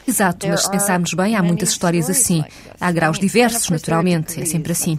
Exato, 0.06 0.48
mas 0.48 0.62
se 0.62 0.70
pensarmos 0.70 1.14
bem, 1.14 1.36
há 1.36 1.42
muitas 1.42 1.70
histórias 1.70 2.10
assim. 2.10 2.44
Há 2.80 2.90
graus 2.90 3.18
diversos, 3.18 3.70
naturalmente, 3.70 4.40
é 4.40 4.44
sempre 4.44 4.72
assim. 4.72 4.98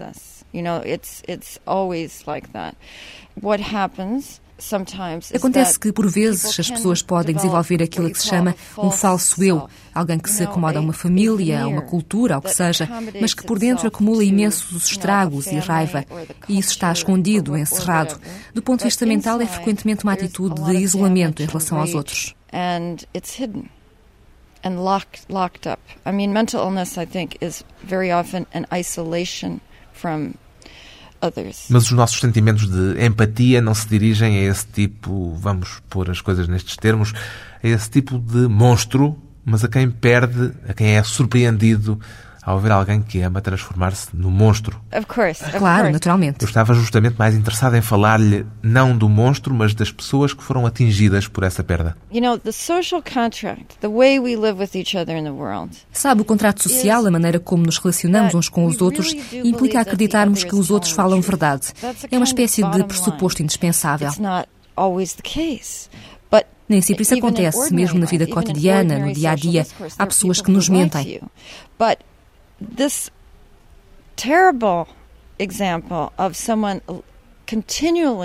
You 0.54 0.64
know, 0.64 0.82
it's 0.86 1.22
it's 1.28 1.60
always 1.66 2.24
like 2.26 2.48
that. 2.50 2.78
What 3.42 3.62
happens 3.62 4.42
Acontece 5.34 5.80
que, 5.80 5.92
por 5.92 6.10
vezes, 6.10 6.60
as 6.60 6.70
pessoas 6.70 7.02
podem 7.02 7.36
desenvolver 7.36 7.84
aquilo 7.84 8.10
que 8.10 8.20
se 8.20 8.28
chama 8.28 8.56
um 8.78 8.90
falso 8.90 9.44
eu, 9.44 9.70
alguém 9.94 10.18
que 10.18 10.30
se 10.30 10.44
acomoda 10.44 10.80
a 10.80 10.82
uma 10.82 10.94
família, 10.94 11.62
a 11.64 11.68
uma 11.68 11.82
cultura, 11.84 12.36
ao 12.36 12.42
que 12.42 12.54
seja, 12.54 12.90
mas 13.22 13.34
que 13.34 13.44
por 13.44 13.60
dentro 13.60 13.88
acumula 13.88 14.24
imensos 14.24 14.90
estragos 14.90 15.48
e 15.48 15.56
raiva. 15.58 16.06
E 16.50 16.58
isso 16.58 16.72
está 16.72 16.92
escondido, 16.92 17.56
encerrado. 17.56 18.20
Do 18.54 18.62
ponto 18.62 18.80
de 18.80 18.86
vista 18.86 19.06
mental, 19.06 19.40
é 19.42 19.46
frequentemente 19.46 20.04
uma 20.04 20.14
atitude 20.14 20.62
de 20.64 20.78
isolamento 20.78 21.42
em 21.44 21.46
relação 21.46 21.80
aos 21.80 21.94
outros. 21.94 22.36
And 24.64 24.84
locked, 24.84 25.28
locked 25.30 25.68
up. 25.68 25.80
I 26.04 26.12
mean, 26.12 26.34
mental 26.34 26.66
illness, 26.66 26.98
I 26.98 27.06
think, 27.06 27.38
is 27.42 27.64
very 27.84 28.12
often 28.12 28.48
an 28.54 28.66
isolation 28.74 29.62
from 29.94 30.34
mas 31.70 31.86
os 31.86 31.92
nossos 31.92 32.20
sentimentos 32.20 32.70
de 32.70 33.04
empatia 33.04 33.62
não 33.62 33.74
se 33.74 33.88
dirigem 33.88 34.38
a 34.38 34.44
esse 34.44 34.68
tipo, 34.68 35.36
vamos 35.36 35.82
pôr 35.90 36.10
as 36.10 36.22
coisas 36.22 36.48
nestes 36.48 36.76
termos, 36.78 37.14
a 37.64 37.68
esse 37.68 37.90
tipo 37.90 38.20
de 38.20 38.48
monstro, 38.48 39.18
mas 39.44 39.64
a 39.64 39.68
quem 39.68 39.90
perde, 39.90 40.52
a 40.68 40.74
quem 40.74 40.98
é 40.98 41.04
surpreendido 41.04 42.00
ao 42.48 42.60
ver 42.60 42.72
alguém 42.72 43.02
que 43.02 43.22
ama 43.22 43.42
transformar-se 43.42 44.08
no 44.14 44.32
monstro. 44.32 44.82
Of 44.98 45.06
course, 45.08 45.44
of 45.44 45.58
claro, 45.58 45.80
course. 45.82 45.92
naturalmente. 45.92 46.38
Eu 46.40 46.48
estava 46.48 46.74
justamente 46.74 47.16
mais 47.20 47.36
interessado 47.36 47.76
em 47.76 47.82
falar-lhe 47.82 48.46
não 48.64 48.98
do 48.98 49.10
monstro, 49.10 49.54
mas 49.54 49.74
das 49.74 49.92
pessoas 49.92 50.34
que 50.34 50.42
foram 50.42 50.66
atingidas 50.66 51.28
por 51.28 51.44
essa 51.44 51.62
perda. 51.62 51.98
You 52.10 52.22
know, 52.22 52.40
the 52.40 52.54
social 52.54 53.04
contract, 53.04 53.78
the 53.82 53.90
way 53.90 54.18
we 54.18 54.38
live 54.38 54.62
with 54.62 54.80
each 54.80 54.96
other 54.96 55.18
in 55.18 55.26
the 55.26 55.32
world. 55.32 55.76
Sabe, 55.92 56.22
o 56.22 56.26
contrato 56.26 56.64
social, 56.64 57.06
a 57.06 57.12
maneira 57.12 57.38
como 57.38 57.66
nos 57.66 57.80
relacionamos 57.80 58.34
uns 58.34 58.48
com 58.48 58.66
os 58.66 58.80
outros, 58.80 59.14
implica 59.34 59.82
acreditarmos 59.82 60.46
que 60.46 60.56
os 60.56 60.72
outros 60.72 60.94
falam 60.94 61.20
verdade. 61.20 61.74
É 62.10 62.16
uma 62.16 62.24
espécie 62.24 62.64
de 62.64 62.84
pressuposto 62.86 63.44
indispensável. 63.44 64.10
Nem 66.70 66.82
sempre 66.82 67.04
isso 67.04 67.14
acontece, 67.14 67.74
mesmo 67.74 67.98
na 68.00 68.06
vida 68.06 68.28
cotidiana, 68.28 69.00
no 69.00 69.14
dia 69.14 69.32
a 69.32 69.36
dia. 69.36 69.66
Há 69.98 70.06
pessoas 70.06 70.42
que 70.42 70.52
nos 70.52 70.70
mentem 70.70 71.22
this 72.60 73.12
terrible 74.16 74.88
example 75.40 76.12
of 76.18 76.36
someone 76.36 76.82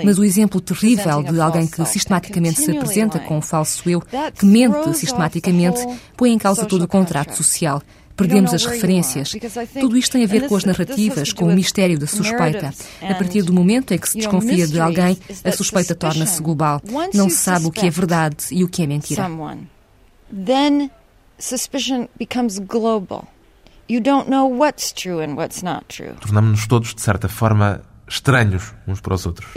mas 0.03 0.17
o 0.17 0.23
exemplo 0.23 0.59
terrível 0.59 1.23
de 1.23 1.39
alguém 1.39 1.65
que 1.65 1.85
sistematicamente 1.85 2.59
se 2.59 2.75
apresenta 2.75 3.19
com 3.19 3.37
um 3.37 3.41
falso 3.41 3.89
eu, 3.89 4.01
que 4.01 4.45
mente 4.45 4.93
sistematicamente, 4.97 5.79
põe 6.17 6.31
em 6.31 6.37
causa 6.37 6.65
todo 6.65 6.83
o 6.83 6.87
contrato 6.87 7.33
social. 7.33 7.81
Perdemos 8.17 8.53
as 8.53 8.65
referências. 8.65 9.33
Tudo 9.79 9.97
isto 9.97 10.11
tem 10.11 10.23
a 10.23 10.27
ver 10.27 10.47
com 10.47 10.55
as 10.55 10.65
narrativas, 10.65 11.31
com 11.31 11.45
o 11.45 11.53
mistério 11.53 11.97
da 11.97 12.05
suspeita. 12.05 12.73
A 13.01 13.13
partir 13.15 13.43
do 13.43 13.53
momento 13.53 13.93
em 13.93 13.97
que 13.97 14.09
se 14.09 14.17
desconfia 14.17 14.67
de 14.67 14.79
alguém, 14.79 15.17
a 15.43 15.51
suspeita 15.51 15.95
torna-se 15.95 16.41
global. 16.41 16.81
Não 17.13 17.29
se 17.29 17.37
sabe 17.37 17.65
o 17.65 17.71
que 17.71 17.87
é 17.87 17.89
verdade 17.89 18.47
e 18.51 18.63
o 18.63 18.67
que 18.67 18.83
é 18.83 18.87
mentira. 18.87 19.25
Then 20.29 20.91
suspicion 21.39 22.07
becomes 22.17 22.59
global. 22.59 23.32
You 23.89 23.99
don't 24.01 24.29
know 24.29 24.47
what's 24.47 24.93
true 24.93 25.21
and 25.21 25.35
what's 25.35 25.61
not 25.61 25.85
true. 25.87 26.13
Tornamos-nos 26.21 26.67
todos, 26.67 26.95
de 26.95 27.01
certa 27.01 27.27
forma, 27.27 27.81
estranhos 28.07 28.73
uns 28.87 29.01
para 29.01 29.13
os 29.13 29.25
outros. 29.25 29.49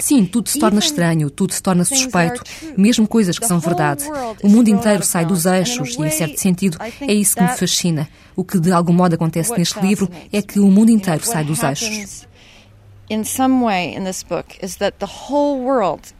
Sim, 0.00 0.24
tudo 0.26 0.48
se 0.48 0.58
torna 0.58 0.78
estranho, 0.78 1.30
tudo 1.30 1.52
se 1.52 1.62
torna 1.62 1.84
suspeito, 1.84 2.42
mesmo 2.76 3.06
coisas 3.06 3.38
que 3.38 3.46
são 3.46 3.58
verdade. 3.58 4.04
O 4.42 4.48
mundo 4.48 4.68
inteiro 4.68 5.02
sai 5.04 5.26
dos 5.26 5.44
eixos 5.46 5.94
e, 5.94 6.02
em 6.02 6.10
certo 6.10 6.40
sentido, 6.40 6.78
é 7.00 7.12
isso 7.12 7.36
que 7.36 7.42
me 7.42 7.48
fascina. 7.48 8.08
O 8.36 8.44
que 8.44 8.58
de 8.58 8.70
algum 8.72 8.92
modo 8.92 9.14
acontece 9.14 9.56
neste 9.56 9.80
livro 9.80 10.08
é 10.32 10.40
que 10.40 10.60
o 10.60 10.68
mundo 10.68 10.90
inteiro 10.90 11.24
sai 11.24 11.44
dos 11.44 11.62
eixos. 11.62 12.26
In 13.10 13.24
some 13.24 13.64
way 13.64 13.94
in 13.96 14.04
this 14.04 14.22
book 14.22 14.58
is 14.62 14.76
that 14.76 14.98
the 14.98 15.06
whole 15.06 15.60
world 15.64 16.12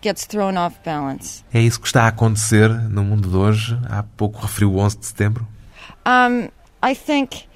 gets 0.00 0.26
thrown 0.26 0.56
off 0.56 0.78
balance. 0.84 1.44
É 1.52 1.60
isso 1.60 1.80
que 1.80 1.86
está 1.86 2.04
a 2.04 2.08
acontecer 2.08 2.68
no 2.68 3.04
mundo 3.04 3.28
de 3.28 3.36
hoje. 3.36 3.78
Há 3.88 4.02
pouco 4.16 4.40
referiu 4.40 4.72
o 4.72 4.78
11 4.78 4.98
de 4.98 5.06
setembro. 5.06 5.46
Um, 6.06 6.50
I 6.82 6.94
think 6.94 7.46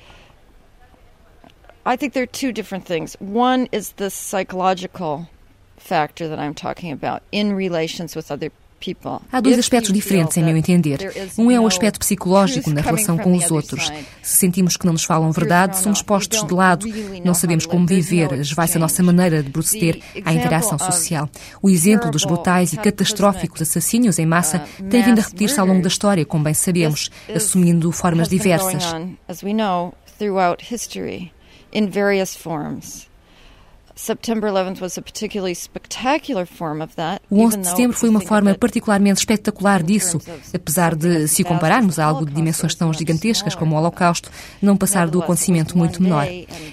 I 1.85 1.97
think 1.97 2.13
there 2.13 2.23
are 2.23 2.27
two 2.27 2.53
different 2.53 2.85
things. 2.85 3.17
One 3.21 3.69
is 3.73 3.93
the 3.97 4.11
psychological 4.11 5.27
factor 5.79 6.29
that 6.29 6.39
I'm 6.39 6.55
talking 6.55 6.93
about 6.93 7.23
in 7.33 7.55
relations 7.55 8.15
with 8.15 8.31
other 8.31 8.51
Há 9.33 9.41
dois 9.41 9.59
aspectos 9.59 9.93
diferentes, 9.93 10.37
em 10.37 10.45
meu 10.45 10.57
entender. 10.57 11.13
Um 11.37 11.51
é 11.51 11.61
o 11.61 11.67
aspecto 11.67 11.99
psicológico 11.99 12.71
na 12.71 12.81
relação 12.81 13.19
com 13.19 13.37
os 13.37 13.51
outros. 13.51 13.91
Se 14.23 14.37
sentimos 14.37 14.77
que 14.77 14.87
não 14.87 14.93
nos 14.93 15.05
falam 15.05 15.31
verdade, 15.33 15.79
somos 15.79 16.03
postos 16.03 16.45
de 16.47 16.55
lado, 16.55 16.87
não 17.25 17.35
sabemos 17.35 17.67
como 17.67 17.87
viver, 17.87 18.33
esvai-se 18.35 18.77
a 18.77 18.81
nossa 18.81 19.03
maneira 19.03 19.43
de 19.43 19.51
proceder 19.51 20.01
à 20.25 20.33
interação 20.33 20.79
social. 20.79 21.29
O 21.61 21.69
exemplo 21.69 22.11
dos 22.11 22.25
brutais 22.25 22.73
e 22.73 22.77
catastróficos 22.77 23.63
assassínios 23.63 24.19
em 24.19 24.27
massa 24.27 24.63
tem 24.89 25.03
vindo 25.03 25.19
a 25.19 25.23
repetir-se 25.23 25.59
ao 25.59 25.67
longo 25.67 25.83
da 25.83 25.89
história, 25.89 26.25
como 26.25 26.45
bem 26.45 26.55
sabemos, 26.55 27.11
assumindo 27.35 27.91
formas 27.93 28.29
diversas. 28.29 28.95
O 37.29 37.43
11 37.43 37.59
de 37.59 37.67
setembro 37.67 37.97
foi 37.97 38.09
uma 38.09 38.21
forma 38.21 38.55
particularmente 38.55 39.19
espetacular 39.19 39.83
disso, 39.83 40.21
apesar 40.55 40.95
de, 40.95 41.27
se 41.27 41.43
compararmos 41.43 41.99
a 41.99 42.05
algo 42.05 42.25
de 42.25 42.33
dimensões 42.33 42.77
tão 42.77 42.93
gigantescas 42.93 43.57
como 43.57 43.75
o 43.75 43.79
Holocausto, 43.79 44.31
não 44.63 44.77
passar 44.77 45.09
do 45.09 45.21
acontecimento 45.21 45.77
muito 45.77 46.01
menor. 46.01 46.29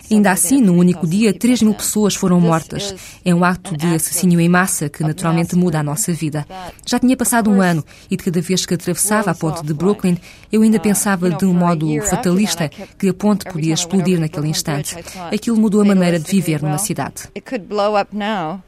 Ainda 0.10 0.32
assim, 0.32 0.62
no 0.62 0.74
único 0.74 1.08
dia, 1.08 1.34
3 1.34 1.64
mil 1.64 1.74
pessoas 1.74 2.14
foram 2.14 2.40
mortas. 2.40 2.94
É 3.26 3.34
um 3.34 3.44
ato 3.44 3.76
de 3.76 3.88
assassínio 3.96 4.40
em 4.40 4.48
massa 4.48 4.88
que 4.88 5.02
naturalmente 5.02 5.56
muda 5.56 5.80
a 5.80 5.84
nossa 5.84 6.14
vida. 6.14 6.46
Já 6.86 7.00
tinha 7.00 7.18
passado 7.18 7.50
um 7.50 7.60
ano 7.60 7.84
e 8.10 8.16
de 8.16 8.24
cada 8.24 8.40
vez 8.40 8.68
que 8.68 8.76
atravessava 8.76 9.32
a 9.32 9.36
ponte 9.36 9.66
de 9.66 9.74
Brooklyn, 9.74 10.16
eu 10.52 10.62
ainda 10.62 10.80
pensava 10.80 11.32
de 11.32 11.44
um 11.44 11.56
modo 11.56 12.00
fatalista 12.04 12.70
que 12.70 13.10
a 13.10 13.14
ponte 13.16 13.46
podia 13.46 13.74
explodir 13.74 14.20
naquele 14.20 14.48
instante. 14.48 14.96
Aquilo 15.34 15.58
mudou 15.58 15.82
a 15.82 15.86
maneira 15.86 16.20
de 16.20 16.30
viver 16.32 16.62
numa 16.62 16.78
cidade. 16.78 17.15
It 17.34 17.46
could 17.46 17.70
blow 17.70 17.96
up 17.96 18.14
now. 18.14 18.64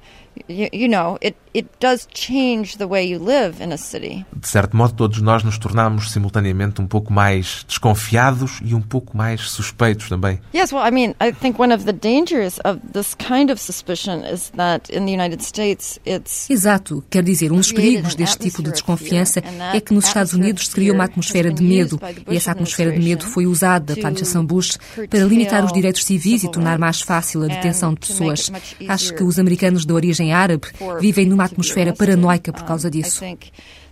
You, 0.47 0.69
you 0.71 0.87
know, 0.87 1.17
it 1.21 1.35
it 1.57 1.67
does 1.79 2.07
change 2.13 2.77
the 2.77 2.85
way 2.85 3.03
you 3.03 3.19
live 3.19 3.61
in 3.63 3.73
a 3.73 3.77
city. 3.77 4.23
De 4.35 4.47
certo 4.47 4.77
modo, 4.77 4.93
todos 4.93 5.21
nós 5.21 5.43
nos 5.43 5.57
tornamos 5.57 6.11
simultaneamente 6.11 6.79
um 6.79 6.85
pouco 6.85 7.11
mais 7.11 7.65
desconfiados 7.67 8.59
e 8.63 8.75
um 8.75 8.81
pouco 8.81 9.17
mais 9.17 9.49
suspeitos 9.49 10.07
também. 10.07 10.39
Yes, 10.53 10.71
well, 10.71 10.87
I 10.87 10.91
mean, 10.91 11.15
I 11.19 11.33
think 11.33 11.59
one 11.59 11.73
of 11.73 11.85
the 11.85 11.93
dangers 11.93 12.59
of 12.63 12.79
this 12.93 13.15
kind 13.15 13.49
of 13.49 13.59
suspicion 13.59 14.23
is 14.23 14.51
that 14.55 14.91
in 14.95 15.05
the 15.05 15.11
United 15.11 15.43
States 15.43 15.99
it's 16.05 16.47
Exato, 16.49 17.03
quer 17.09 17.23
dizer, 17.23 17.51
um 17.51 17.57
dos 17.57 17.71
perigos 17.71 18.13
deste 18.13 18.37
tipo 18.37 18.61
de 18.61 18.71
desconfiança 18.71 19.41
é 19.73 19.81
que 19.81 19.93
nos 19.93 20.05
Estados 20.05 20.33
Unidos 20.33 20.67
se 20.67 20.71
criou 20.75 20.93
uma 20.93 21.05
atmosfera 21.05 21.51
de 21.51 21.63
medo 21.63 21.99
e 22.29 22.37
essa 22.37 22.51
atmosfera 22.51 22.91
de 22.91 22.99
medo 22.99 23.25
foi 23.25 23.47
usada 23.47 23.95
pela 23.95 24.09
administração 24.09 24.45
Bush 24.45 24.77
para 25.09 25.23
limitar 25.25 25.65
os 25.65 25.73
direitos 25.73 26.05
civis 26.05 26.43
e 26.43 26.51
tornar 26.51 26.77
mais 26.77 27.01
fácil 27.01 27.43
a 27.43 27.47
detenção 27.47 27.93
de 27.93 28.01
pessoas. 28.01 28.51
Acho 28.87 29.13
que 29.15 29.23
os 29.23 29.39
americanos 29.39 29.85
de 29.85 29.93
origem 29.93 30.33
árabe 30.33 30.67
vivem 30.99 31.25
numa 31.25 31.46
atmosfera 31.47 31.93
paranoica 31.93 32.53
por 32.53 32.63
causa 32.63 32.89
disso. 32.89 33.21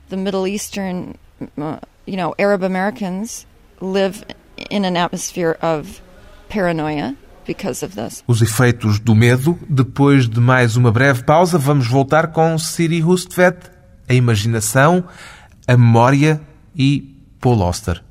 The 0.10 0.16
Middle 0.16 0.48
Eastern, 0.48 1.16
uh, 1.58 1.80
you 2.06 2.16
know, 2.16 2.36
Arab 2.38 2.64
Americans 2.64 3.48
live 3.82 4.24
in 4.70 4.86
an 4.86 4.96
atmosphere 4.96 5.58
of 5.62 6.02
paranoia. 6.50 7.16
Because 7.48 7.86
of 7.86 7.96
this. 7.96 8.24
Os 8.28 8.42
efeitos 8.42 9.00
do 9.00 9.14
medo. 9.14 9.60
Depois 9.70 10.28
de 10.28 10.40
mais 10.40 10.76
uma 10.76 10.92
breve 10.92 11.24
pausa, 11.24 11.60
vamos 11.60 11.88
voltar 11.88 12.32
com 12.32 12.58
Siri 12.58 13.04
Hustvedt, 13.04 13.70
a 14.10 14.16
imaginação, 14.16 15.04
a 15.68 15.78
memória 15.78 16.42
e 16.76 17.16
Paul 17.40 17.62
Auster. 17.62 18.04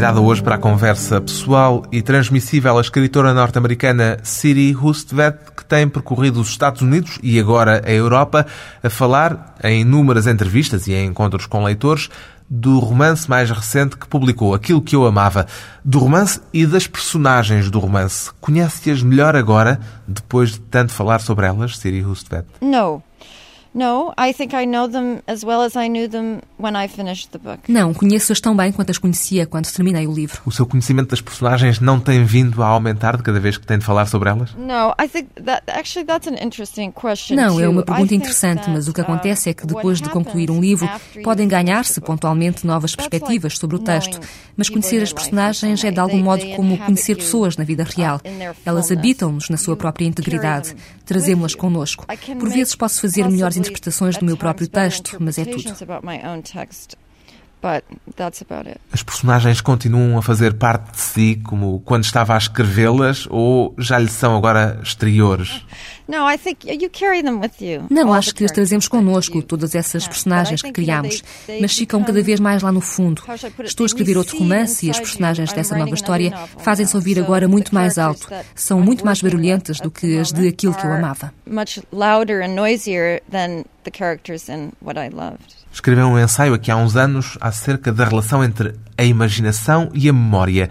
Convidada 0.00 0.20
hoje 0.22 0.42
para 0.42 0.54
a 0.54 0.58
conversa 0.58 1.20
pessoal 1.20 1.82
e 1.92 2.00
transmissível 2.00 2.78
a 2.78 2.80
escritora 2.80 3.34
norte-americana 3.34 4.16
Siri 4.22 4.74
Hustvedt, 4.74 5.52
que 5.54 5.62
tem 5.62 5.86
percorrido 5.86 6.40
os 6.40 6.48
Estados 6.48 6.80
Unidos 6.80 7.18
e 7.22 7.38
agora 7.38 7.82
a 7.84 7.92
Europa 7.92 8.46
a 8.82 8.88
falar 8.88 9.56
em 9.62 9.82
inúmeras 9.82 10.26
entrevistas 10.26 10.86
e 10.86 10.94
em 10.94 11.08
encontros 11.08 11.44
com 11.44 11.62
leitores 11.62 12.08
do 12.48 12.78
romance 12.78 13.28
mais 13.28 13.50
recente 13.50 13.98
que 13.98 14.08
publicou, 14.08 14.54
Aquilo 14.54 14.80
que 14.80 14.96
eu 14.96 15.04
amava, 15.04 15.46
do 15.84 15.98
romance 15.98 16.40
e 16.50 16.64
das 16.64 16.86
personagens 16.86 17.70
do 17.70 17.78
romance. 17.78 18.30
Conhece-as 18.40 19.02
melhor 19.02 19.36
agora, 19.36 19.78
depois 20.08 20.52
de 20.52 20.60
tanto 20.60 20.92
falar 20.92 21.20
sobre 21.20 21.44
elas, 21.44 21.76
Siri 21.76 22.02
Hustvedt? 22.02 22.46
Não. 22.62 23.02
No, 23.72 24.12
I 24.18 24.32
think 24.32 24.54
I 24.54 24.66
know 24.66 24.88
them 24.88 25.20
as 25.28 25.44
well 25.44 25.62
as 25.62 25.76
I 25.76 25.88
knew 25.88 26.08
them 26.08 26.40
when 26.58 26.74
I 26.74 26.88
finished 26.88 27.30
the 27.30 27.38
book. 27.38 27.60
Não, 27.68 27.94
conheço-as 27.94 28.40
tão 28.40 28.56
bem 28.56 28.72
quanto 28.72 28.90
as 28.90 28.98
conhecia 28.98 29.46
quando 29.46 29.70
terminei 29.70 30.06
o 30.06 30.12
livro. 30.12 30.42
O 30.44 30.50
seu 30.50 30.66
conhecimento 30.66 31.10
das 31.10 31.20
personagens 31.20 31.78
não 31.78 32.00
tem 32.00 32.24
vindo 32.24 32.62
a 32.62 32.66
aumentar 32.66 33.16
de 33.16 33.22
cada 33.22 33.38
vez 33.38 33.56
que 33.56 33.66
tem 33.66 33.78
de 33.78 33.84
falar 33.84 34.06
sobre 34.06 34.28
elas? 34.28 34.52
No, 34.54 34.92
I 35.00 35.08
think 35.08 35.28
that 35.44 35.62
actually 35.68 36.04
that's 36.04 36.26
an 36.26 36.44
interesting 36.44 36.90
question. 36.90 37.36
Não, 37.36 37.60
é 37.60 37.68
uma 37.68 37.82
pergunta 37.82 38.14
interessante, 38.14 38.68
mas 38.68 38.88
o 38.88 38.92
que 38.92 39.00
acontece 39.00 39.50
é 39.50 39.54
que 39.54 39.66
depois 39.66 40.00
de 40.00 40.08
concluir 40.08 40.50
um 40.50 40.60
livro, 40.60 40.88
podem 41.22 41.46
ganhar-se 41.46 42.00
pontualmente 42.00 42.66
novas 42.66 42.96
perspectivas 42.96 43.56
sobre 43.56 43.76
o 43.76 43.78
texto, 43.78 44.18
mas 44.56 44.68
conhecer 44.68 45.00
as 45.02 45.12
personagens 45.12 45.84
é 45.84 45.92
de 45.92 46.00
algum 46.00 46.18
modo 46.18 46.44
como 46.56 46.76
conhecer 46.78 47.14
pessoas 47.14 47.56
na 47.56 47.64
vida 47.64 47.84
real. 47.84 48.20
Elas 48.64 48.90
habitam-nos 48.90 49.48
na 49.48 49.56
sua 49.56 49.76
própria 49.76 50.06
integridade, 50.06 50.74
trazemos-las 51.04 51.54
connosco. 51.54 52.04
Por 52.38 52.48
vezes 52.48 52.74
posso 52.74 53.00
fazer 53.00 53.28
melhores 53.28 53.59
interpretações 53.60 54.16
do 54.16 54.24
meu 54.24 54.36
próprio 54.36 54.66
texto, 54.68 55.16
mas 55.20 55.38
é 55.38 55.44
tudo. 55.44 55.62
As 58.92 59.02
personagens 59.02 59.60
continuam 59.60 60.18
a 60.18 60.22
fazer 60.22 60.54
parte 60.54 60.92
de 60.92 61.00
si 61.00 61.40
como 61.44 61.80
quando 61.80 62.04
estava 62.04 62.34
a 62.34 62.38
escrevê-las 62.38 63.26
ou 63.30 63.74
já 63.78 63.98
lhe 63.98 64.08
são 64.08 64.36
agora 64.36 64.80
exteriores? 64.82 65.64
Não, 67.88 68.12
acho 68.12 68.34
que 68.34 68.44
as 68.44 68.50
trazemos 68.50 68.88
connosco, 68.88 69.42
todas 69.42 69.74
essas 69.74 70.08
personagens 70.08 70.60
que 70.60 70.72
criamos, 70.72 71.22
mas 71.60 71.76
ficam 71.76 72.02
cada 72.02 72.20
vez 72.22 72.40
mais 72.40 72.62
lá 72.62 72.72
no 72.72 72.80
fundo. 72.80 73.22
Estou 73.62 73.84
a 73.84 73.86
escrever 73.86 74.16
outro 74.16 74.38
romance 74.38 74.86
e 74.86 74.90
as 74.90 74.98
personagens 74.98 75.52
dessa 75.52 75.76
nova 75.76 75.94
história 75.94 76.32
fazem-se 76.58 76.96
ouvir 76.96 77.18
agora 77.20 77.46
muito 77.46 77.72
mais 77.72 77.96
alto. 77.96 78.28
São 78.54 78.80
muito 78.80 79.04
mais 79.04 79.22
barulhentas 79.22 79.78
do 79.78 79.90
que 79.90 80.18
as 80.18 80.32
de 80.32 80.48
aquilo 80.48 80.74
que 80.74 80.84
eu 80.84 80.92
amava. 80.92 81.32
Escreveu 85.72 86.06
um 86.08 86.18
ensaio 86.18 86.52
aqui 86.52 86.70
há 86.70 86.76
uns 86.76 86.96
anos 86.96 87.38
acerca 87.50 87.92
da 87.92 88.04
relação 88.04 88.42
entre 88.42 88.74
a 88.96 89.04
imaginação 89.04 89.90
e 89.92 90.08
a 90.08 90.12
memória. 90.12 90.70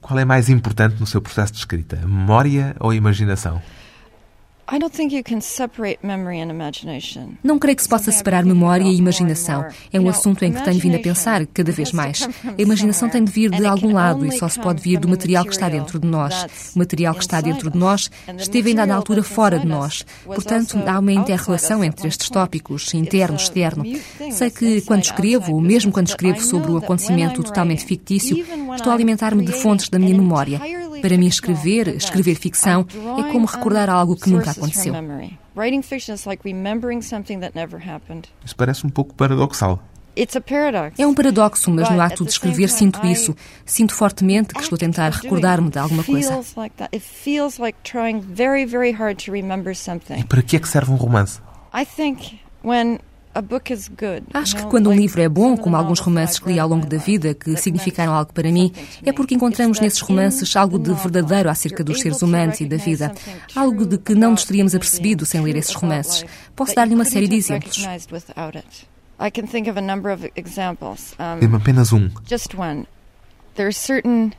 Qual 0.00 0.18
é 0.18 0.24
mais 0.24 0.48
importante 0.48 0.96
no 0.98 1.06
seu 1.06 1.20
processo 1.20 1.52
de 1.52 1.58
escrita, 1.58 1.98
a 2.02 2.06
memória 2.06 2.74
ou 2.80 2.90
a 2.90 2.96
imaginação? 2.96 3.60
Não 7.42 7.58
creio 7.58 7.76
que 7.76 7.82
se 7.82 7.88
possa 7.88 8.12
separar 8.12 8.44
memória 8.44 8.84
e 8.84 8.96
imaginação. 8.96 9.66
É 9.92 9.98
um 9.98 10.08
assunto 10.08 10.44
em 10.44 10.52
que 10.52 10.62
tenho 10.62 10.78
vindo 10.78 10.94
a 10.96 11.00
pensar 11.00 11.44
cada 11.46 11.72
vez 11.72 11.92
mais. 11.92 12.28
A 12.56 12.62
imaginação 12.62 13.08
tem 13.08 13.24
de 13.24 13.32
vir 13.32 13.50
de 13.50 13.66
algum 13.66 13.92
lado 13.92 14.24
e 14.24 14.30
só 14.30 14.48
se 14.48 14.60
pode 14.60 14.80
vir 14.80 14.98
do 14.98 15.08
material 15.08 15.44
que 15.44 15.50
está 15.50 15.68
dentro 15.68 15.98
de 15.98 16.06
nós. 16.06 16.72
O 16.74 16.78
material 16.78 17.14
que 17.14 17.22
está 17.22 17.40
dentro 17.40 17.68
de 17.68 17.76
nós 17.76 18.10
esteve 18.38 18.70
ainda 18.70 18.86
na 18.86 18.94
altura 18.94 19.24
fora 19.24 19.58
de 19.58 19.66
nós. 19.66 20.06
Portanto, 20.24 20.80
há 20.86 20.98
uma 20.98 21.12
inter-relação 21.12 21.82
entre 21.82 22.06
estes 22.06 22.28
tópicos, 22.30 22.94
interno, 22.94 23.36
externo. 23.36 23.84
Sei 24.30 24.50
que 24.50 24.82
quando 24.82 25.02
escrevo, 25.02 25.60
mesmo 25.60 25.90
quando 25.90 26.08
escrevo 26.08 26.40
sobre 26.40 26.70
um 26.70 26.76
acontecimento 26.76 27.42
totalmente 27.42 27.84
fictício, 27.84 28.36
estou 28.74 28.92
a 28.92 28.94
alimentar-me 28.94 29.44
de 29.44 29.52
fontes 29.52 29.88
da 29.88 29.98
minha 29.98 30.14
memória. 30.14 30.60
Para 31.00 31.16
mim, 31.16 31.26
escrever, 31.26 31.88
escrever 31.88 32.34
ficção, 32.36 32.86
é 33.18 33.32
como 33.32 33.46
recordar 33.46 33.88
algo 33.90 34.16
que 34.16 34.30
nunca 34.30 34.50
aconteceu. 34.52 34.92
Isso 38.44 38.56
parece 38.56 38.86
um 38.86 38.90
pouco 38.90 39.14
paradoxal. 39.14 39.82
É 40.98 41.06
um 41.06 41.14
paradoxo, 41.14 41.70
mas 41.70 41.88
no 41.88 42.00
ato 42.00 42.24
de 42.24 42.30
escrever 42.30 42.68
sinto 42.68 43.04
isso. 43.06 43.34
Sinto 43.64 43.94
fortemente 43.94 44.52
que 44.52 44.60
estou 44.60 44.76
a 44.76 44.78
tentar 44.78 45.10
recordar-me 45.10 45.70
de 45.70 45.78
alguma 45.78 46.02
coisa. 46.04 46.34
E 50.18 50.24
para 50.24 50.42
que 50.42 50.56
é 50.56 50.58
que 50.58 50.68
serve 50.68 50.90
um 50.92 50.96
romance? 50.96 51.40
Acho 54.34 54.56
que 54.56 54.66
quando 54.66 54.90
um 54.90 54.92
livro 54.92 55.22
é 55.22 55.28
bom, 55.28 55.56
como 55.56 55.76
alguns 55.76 56.00
romances 56.00 56.38
que 56.40 56.52
li 56.52 56.58
ao 56.58 56.68
longo 56.68 56.86
da 56.86 56.96
vida, 56.96 57.32
que 57.32 57.56
significaram 57.56 58.12
algo 58.12 58.32
para 58.32 58.50
mim, 58.50 58.72
é 59.04 59.12
porque 59.12 59.34
encontramos 59.34 59.78
nesses 59.78 60.00
romances 60.00 60.56
algo 60.56 60.78
de 60.78 60.92
verdadeiro 60.94 61.48
acerca 61.48 61.84
dos 61.84 62.00
seres 62.00 62.22
humanos 62.22 62.60
e 62.60 62.66
da 62.66 62.76
vida. 62.76 63.12
Algo 63.54 63.86
de 63.86 63.98
que 63.98 64.14
não 64.14 64.32
nos 64.32 64.44
teríamos 64.44 64.74
apercebido 64.74 65.24
sem 65.24 65.40
ler 65.40 65.56
esses 65.56 65.74
romances. 65.74 66.24
Posso 66.56 66.74
dar-lhe 66.74 66.94
uma 66.94 67.04
série 67.04 67.28
de 67.28 67.36
exemplos. 67.36 67.86
Dê-me 71.40 71.56
apenas 71.56 71.92
um. 71.92 72.10
Just 72.28 72.54
one. 72.54 72.86
There 73.54 73.68
are 73.68 73.72
certain 73.72 74.32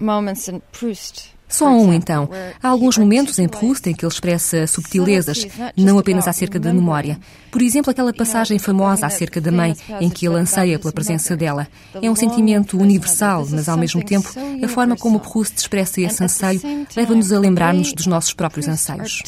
moments 0.00 0.48
in 0.48 0.62
Proust 0.72 1.35
só 1.48 1.68
um, 1.68 1.92
então. 1.92 2.28
Há 2.62 2.68
alguns 2.68 2.98
momentos 2.98 3.38
em 3.38 3.48
Proust 3.48 3.88
em 3.88 3.94
que 3.94 4.04
ele 4.04 4.12
expressa 4.12 4.66
subtilezas, 4.66 5.46
não 5.76 5.98
apenas 5.98 6.26
acerca 6.26 6.58
da 6.58 6.72
memória. 6.72 7.18
Por 7.50 7.62
exemplo, 7.62 7.90
aquela 7.90 8.12
passagem 8.12 8.58
famosa 8.58 9.06
acerca 9.06 9.40
da 9.40 9.52
mãe, 9.52 9.74
em 10.00 10.10
que 10.10 10.26
ele 10.26 10.36
anseia 10.36 10.78
pela 10.78 10.92
presença 10.92 11.36
dela. 11.36 11.68
É 12.02 12.10
um 12.10 12.16
sentimento 12.16 12.78
universal, 12.78 13.46
mas 13.50 13.68
ao 13.68 13.78
mesmo 13.78 14.04
tempo, 14.04 14.28
a 14.62 14.68
forma 14.68 14.96
como 14.96 15.20
Proust 15.20 15.56
expressa 15.56 16.00
esse 16.00 16.22
anseio 16.22 16.60
leva-nos 16.96 17.32
a 17.32 17.38
lembrar-nos 17.38 17.92
dos 17.92 18.06
nossos 18.06 18.34
próprios 18.34 18.68
anseios. 18.68 19.22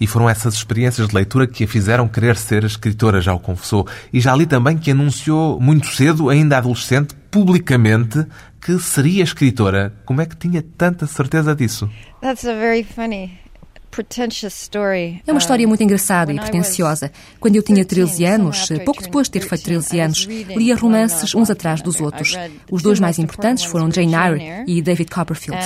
E 0.00 0.06
foram 0.06 0.28
essas 0.28 0.54
experiências 0.54 1.08
de 1.08 1.14
leitura 1.14 1.46
que 1.46 1.64
a 1.64 1.68
fizeram 1.68 2.08
querer 2.08 2.36
ser 2.36 2.64
escritora, 2.64 3.20
já 3.20 3.34
o 3.34 3.40
confessou. 3.40 3.86
E 4.12 4.20
já 4.20 4.34
li 4.34 4.46
também 4.46 4.76
que 4.76 4.90
anunciou 4.90 5.60
muito 5.60 5.86
cedo, 5.88 6.28
ainda 6.28 6.58
adolescente, 6.58 7.14
publicamente, 7.30 8.26
que 8.60 8.78
seria 8.78 9.24
escritora. 9.24 9.92
Como 10.04 10.20
é 10.20 10.26
que 10.26 10.36
tinha 10.36 10.62
tanta 10.62 11.06
certeza 11.06 11.54
disso? 11.54 11.88
That's 12.20 12.44
a 12.44 12.54
very 12.54 12.84
funny 12.84 13.38
É 15.26 15.32
uma 15.32 15.38
história 15.38 15.66
muito 15.66 15.82
engraçada 15.82 16.32
e 16.32 16.38
pretensiosa. 16.38 17.10
Quando 17.40 17.56
eu 17.56 17.62
tinha 17.62 17.84
13 17.84 18.24
anos, 18.24 18.68
pouco 18.84 19.02
depois 19.02 19.26
de 19.26 19.32
ter 19.32 19.48
feito 19.48 19.64
13 19.64 20.00
anos, 20.00 20.24
lia 20.24 20.76
romances 20.76 21.34
uns 21.34 21.50
atrás 21.50 21.82
dos 21.82 22.00
outros. 22.00 22.36
Os 22.70 22.82
dois 22.82 23.00
mais 23.00 23.18
importantes 23.18 23.64
foram 23.64 23.90
Jane 23.90 24.14
Eyre 24.14 24.64
e 24.66 24.80
David 24.82 25.10
Copperfield. 25.10 25.58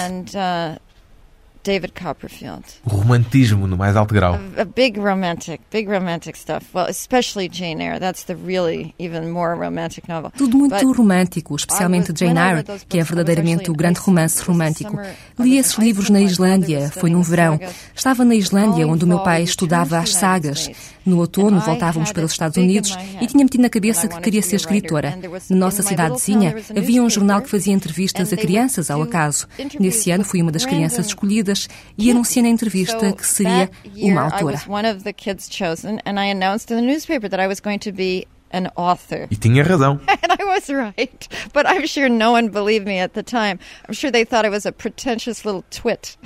David 1.64 1.92
Copperfield. 1.92 2.64
O 2.85 2.90
romantismo 2.90 3.66
no 3.66 3.77
mais 3.77 3.96
alto 3.96 4.12
grau. 4.12 4.35
A, 4.57 4.62
a, 4.62 4.64
big 4.64 4.98
romantic, 4.98 5.61
big 5.70 5.88
romantic 5.88 6.37
stuff. 6.37 6.66
Well, 6.75 6.88
especially 6.88 7.48
Jane 7.48 7.81
Eyre. 7.83 8.01
That's 8.01 8.25
the 8.25 8.35
really 8.35 8.94
even 8.98 9.31
more 9.31 9.55
romantic 9.55 10.09
novel. 10.09 10.33
Tudo 10.37 10.57
muito 10.57 10.75
But 10.75 10.96
romântico, 10.96 11.55
especialmente 11.55 12.12
Jane 12.16 12.38
Eyre, 12.38 12.64
que 12.88 12.98
é 12.98 13.05
verdadeiramente 13.05 13.70
o 13.70 13.75
grande 13.75 14.01
romance 14.01 14.42
romântico. 14.42 14.98
Li 15.38 15.57
esses 15.57 15.79
livros 15.79 16.11
na 16.11 16.20
Islândia, 16.20 16.90
foi 16.90 17.11
num 17.11 17.22
verão. 17.22 17.61
Estava 17.94 18.25
na 18.25 18.35
Islândia, 18.35 18.87
onde 18.87 19.05
o 19.05 19.09
meu 19.09 19.20
pai 19.20 19.42
estudava 19.42 19.98
as 19.98 20.14
sagas. 20.14 20.68
No 21.05 21.18
outono 21.18 21.61
voltávamos 21.61 22.12
para 22.12 22.25
os 22.25 22.33
Estados 22.33 22.57
Unidos 22.57 22.96
e 23.20 23.27
tinha 23.27 23.44
metido 23.44 23.62
na 23.62 23.68
cabeça 23.68 24.07
que 24.07 24.20
queria 24.20 24.42
ser 24.42 24.57
escritora. 24.57 25.18
Na 25.51 25.57
nossa 25.57 25.83
cidadezinha 25.83 26.55
havia 26.77 27.03
um 27.03 27.11
jornal 27.11 27.42
que 27.42 27.51
fazia 27.51 27.75
entrevistas 27.75 28.33
a 28.33 28.37
crianças 28.37 28.90
ao 28.90 29.03
acaso. 29.03 29.46
Nesse 29.79 30.11
ano 30.11 30.25
fui 30.25 30.40
uma 30.40 30.53
das 30.53 30.64
crianças 30.64 31.07
escolhidas 31.07 31.52
e 31.97 32.11
anunciei 32.11 32.43
na 32.43 32.49
entrevista 32.49 33.12
que 33.12 33.27
seria 33.27 33.71
uma 33.97 34.23
autora 34.23 34.59
an 38.53 38.71
author. 38.77 39.27
E 39.31 39.37
tinha 39.37 39.65
razão. 39.65 40.01
and 40.09 40.33
I 40.38 40.45
was 40.45 40.69
right. 40.69 41.29
But 41.53 41.67
I'm 41.67 41.87
sure 41.87 42.09
no 42.09 42.33
one 42.33 42.51
believed 42.51 42.87
me 42.87 43.01
at 43.01 43.15
the 43.15 43.23
time. 43.23 43.59
I'm 43.88 43.95
sure 43.95 44.11
they 44.11 44.25
thought 44.25 44.45
I 44.45 44.51
was 44.51 44.67
a 44.67 44.73
pretentious 44.73 45.45
little 45.45 45.65
twit. 45.71 46.19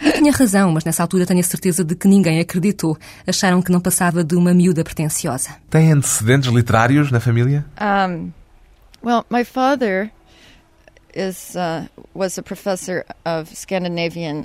Eu 0.00 0.12
tinha 0.12 0.32
razão, 0.32 0.70
mas 0.72 0.84
nessa 0.84 1.02
altura 1.02 1.26
tenho 1.26 1.40
a 1.40 1.42
certeza 1.42 1.84
de 1.84 1.94
que 1.94 2.06
ninguém 2.06 2.40
acreditou. 2.40 2.96
Acharam 3.26 3.62
que 3.62 3.72
não 3.72 3.80
passava 3.80 4.22
de 4.22 4.36
uma 4.36 4.52
miúda 4.52 4.84
pretensiosa. 4.84 5.56
Tem 5.70 5.92
antecedentes 5.92 6.50
literários 6.50 7.10
na 7.10 7.20
família? 7.20 7.64
Um, 7.80 8.32
well, 9.02 9.24
my 9.30 9.44
father 9.44 10.10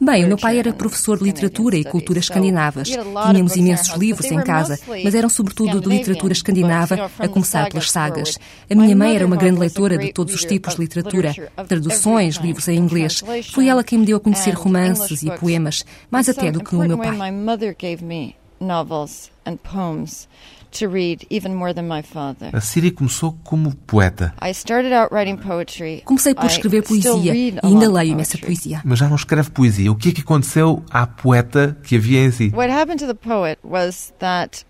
Bem, 0.01 0.25
o 0.25 0.27
meu 0.27 0.37
pai 0.37 0.59
era 0.59 0.73
professor 0.73 1.17
de 1.17 1.23
literatura 1.23 1.77
e 1.77 1.83
cultura 1.83 2.19
escandinavas. 2.19 2.89
Tínhamos 2.89 3.55
imensos 3.55 3.95
livros 3.95 4.29
em 4.31 4.41
casa, 4.43 4.79
mas 5.03 5.15
eram 5.15 5.29
sobretudo 5.29 5.81
de 5.81 5.87
literatura 5.89 6.33
escandinava, 6.33 7.09
a 7.17 7.27
começar 7.27 7.69
pelas 7.69 7.91
sagas. 7.91 8.37
A 8.69 8.75
minha 8.75 8.95
mãe 8.95 9.15
era 9.15 9.25
uma 9.25 9.35
grande 9.35 9.59
leitora 9.59 9.97
de 9.97 10.13
todos 10.13 10.33
os 10.33 10.45
tipos 10.45 10.75
de 10.75 10.81
literatura, 10.81 11.33
traduções, 11.67 12.35
livros 12.35 12.67
em 12.67 12.77
inglês. 12.77 13.23
Foi 13.51 13.67
ela 13.67 13.83
quem 13.83 13.99
me 13.99 14.05
deu 14.05 14.17
a 14.17 14.19
conhecer 14.19 14.53
romances 14.53 15.23
e 15.23 15.31
poemas, 15.37 15.85
mais 16.09 16.29
até 16.29 16.51
do 16.51 16.63
que 16.63 16.75
o 16.75 16.79
meu 16.79 16.97
pai 16.97 17.17
to 20.71 20.87
read 20.87 21.25
even 21.29 21.53
more 21.55 21.73
than 21.73 21.87
my 21.87 22.01
father. 22.01 22.49
A 22.53 22.61
Siri 22.61 22.91
começou 22.91 23.37
como 23.43 23.73
poeta. 23.87 24.33
I 24.41 24.51
started 24.51 24.93
out 24.93 25.13
writing 25.13 25.37
poetry. 25.37 26.01
Comecei 26.05 26.33
por 26.33 26.45
escrever 26.45 26.83
poesia 26.83 27.35
e 27.35 27.59
ainda 27.63 27.91
leio 27.91 28.11
imensa 28.11 28.37
poesia. 28.37 28.81
Mas 28.83 28.99
já 28.99 29.07
não 29.07 29.15
escreve 29.15 29.49
poesia. 29.51 29.91
O 29.91 29.95
que 29.95 30.09
é 30.09 30.11
que 30.11 30.21
aconteceu 30.21 30.83
à 30.89 31.05
poeta 31.05 31.77
que 31.83 31.95
havia 31.95 32.23
em 32.23 32.31
si? 32.31 32.51
What 32.53 32.71
happened 32.71 32.99
to 32.99 33.07
the 33.07 33.13
poet 33.13 33.59
was 33.63 34.13
that 34.19 34.65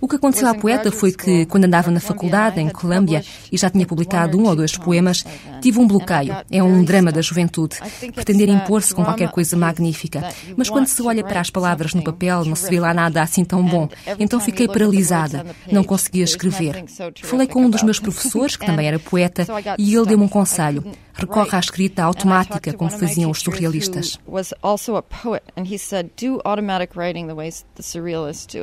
O 0.00 0.08
que 0.08 0.16
aconteceu 0.16 0.48
à 0.48 0.54
poeta 0.54 0.90
foi 0.90 1.12
que, 1.12 1.46
quando 1.46 1.64
andava 1.64 1.90
na 1.90 2.00
faculdade 2.00 2.60
em 2.60 2.68
Columbia 2.68 3.24
e 3.50 3.56
já 3.56 3.70
tinha 3.70 3.86
publicado 3.86 4.38
um 4.38 4.46
ou 4.46 4.56
dois 4.56 4.76
poemas, 4.76 5.24
tive 5.60 5.78
um 5.78 5.86
bloqueio. 5.86 6.36
É 6.50 6.62
um 6.62 6.82
drama 6.82 7.12
da 7.12 7.22
juventude. 7.22 7.76
Pretender 8.14 8.48
impor-se 8.48 8.94
com 8.94 9.04
qualquer 9.04 9.30
coisa 9.30 9.56
magnífica. 9.56 10.28
Mas 10.56 10.68
quando 10.68 10.86
se 10.86 11.00
olha 11.02 11.24
para 11.24 11.40
as 11.40 11.50
palavras 11.50 11.94
no 11.94 12.02
papel, 12.02 12.44
não 12.44 12.56
se 12.56 12.68
vê 12.68 12.80
lá 12.80 12.92
nada 12.92 13.22
assim 13.22 13.44
tão 13.44 13.64
bom. 13.64 13.88
Então 14.18 14.40
fiquei 14.40 14.66
paralisada 14.66 15.46
não 15.70 15.84
conseguia 15.84 16.24
escrever. 16.24 16.84
Falei 17.22 17.46
com 17.46 17.64
um 17.64 17.70
dos 17.70 17.82
meus 17.82 17.98
professores, 17.98 18.56
que 18.56 18.64
também 18.66 18.88
era 18.88 18.98
poeta, 18.98 19.46
e 19.78 19.94
ele 19.94 20.06
deu-me 20.06 20.24
um 20.24 20.28
conselho 20.28 20.84
recorre 21.16 21.56
à 21.56 21.60
escrita 21.60 22.02
automática, 22.02 22.72
como 22.72 22.90
faziam 22.90 23.30
os 23.30 23.40
surrealistas. 23.40 24.18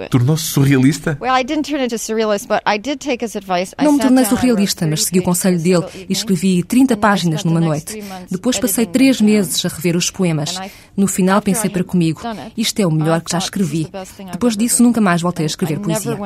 Tornou-se 0.09 0.43
surrealista? 0.45 1.17
Não 3.83 3.93
me 3.93 3.99
tornei 3.99 4.25
surrealista, 4.25 4.87
mas 4.87 5.05
segui 5.05 5.19
o 5.19 5.23
conselho 5.23 5.59
dele 5.59 5.85
e 6.07 6.13
escrevi 6.13 6.63
30 6.63 6.97
páginas 6.97 7.43
numa 7.43 7.59
noite. 7.59 8.03
Depois 8.29 8.59
passei 8.59 8.85
três 8.85 9.19
meses 9.19 9.65
a 9.65 9.69
rever 9.69 9.95
os 9.95 10.11
poemas. 10.11 10.59
No 10.95 11.07
final 11.07 11.41
pensei 11.41 11.69
para 11.69 11.83
comigo, 11.83 12.21
isto 12.55 12.79
é 12.79 12.85
o 12.85 12.91
melhor 12.91 13.21
que 13.21 13.31
já 13.31 13.37
escrevi. 13.37 13.89
Depois 14.31 14.55
disso 14.55 14.83
nunca 14.83 15.01
mais 15.01 15.21
voltei 15.21 15.45
a 15.45 15.47
escrever 15.47 15.79
poesia. 15.79 16.17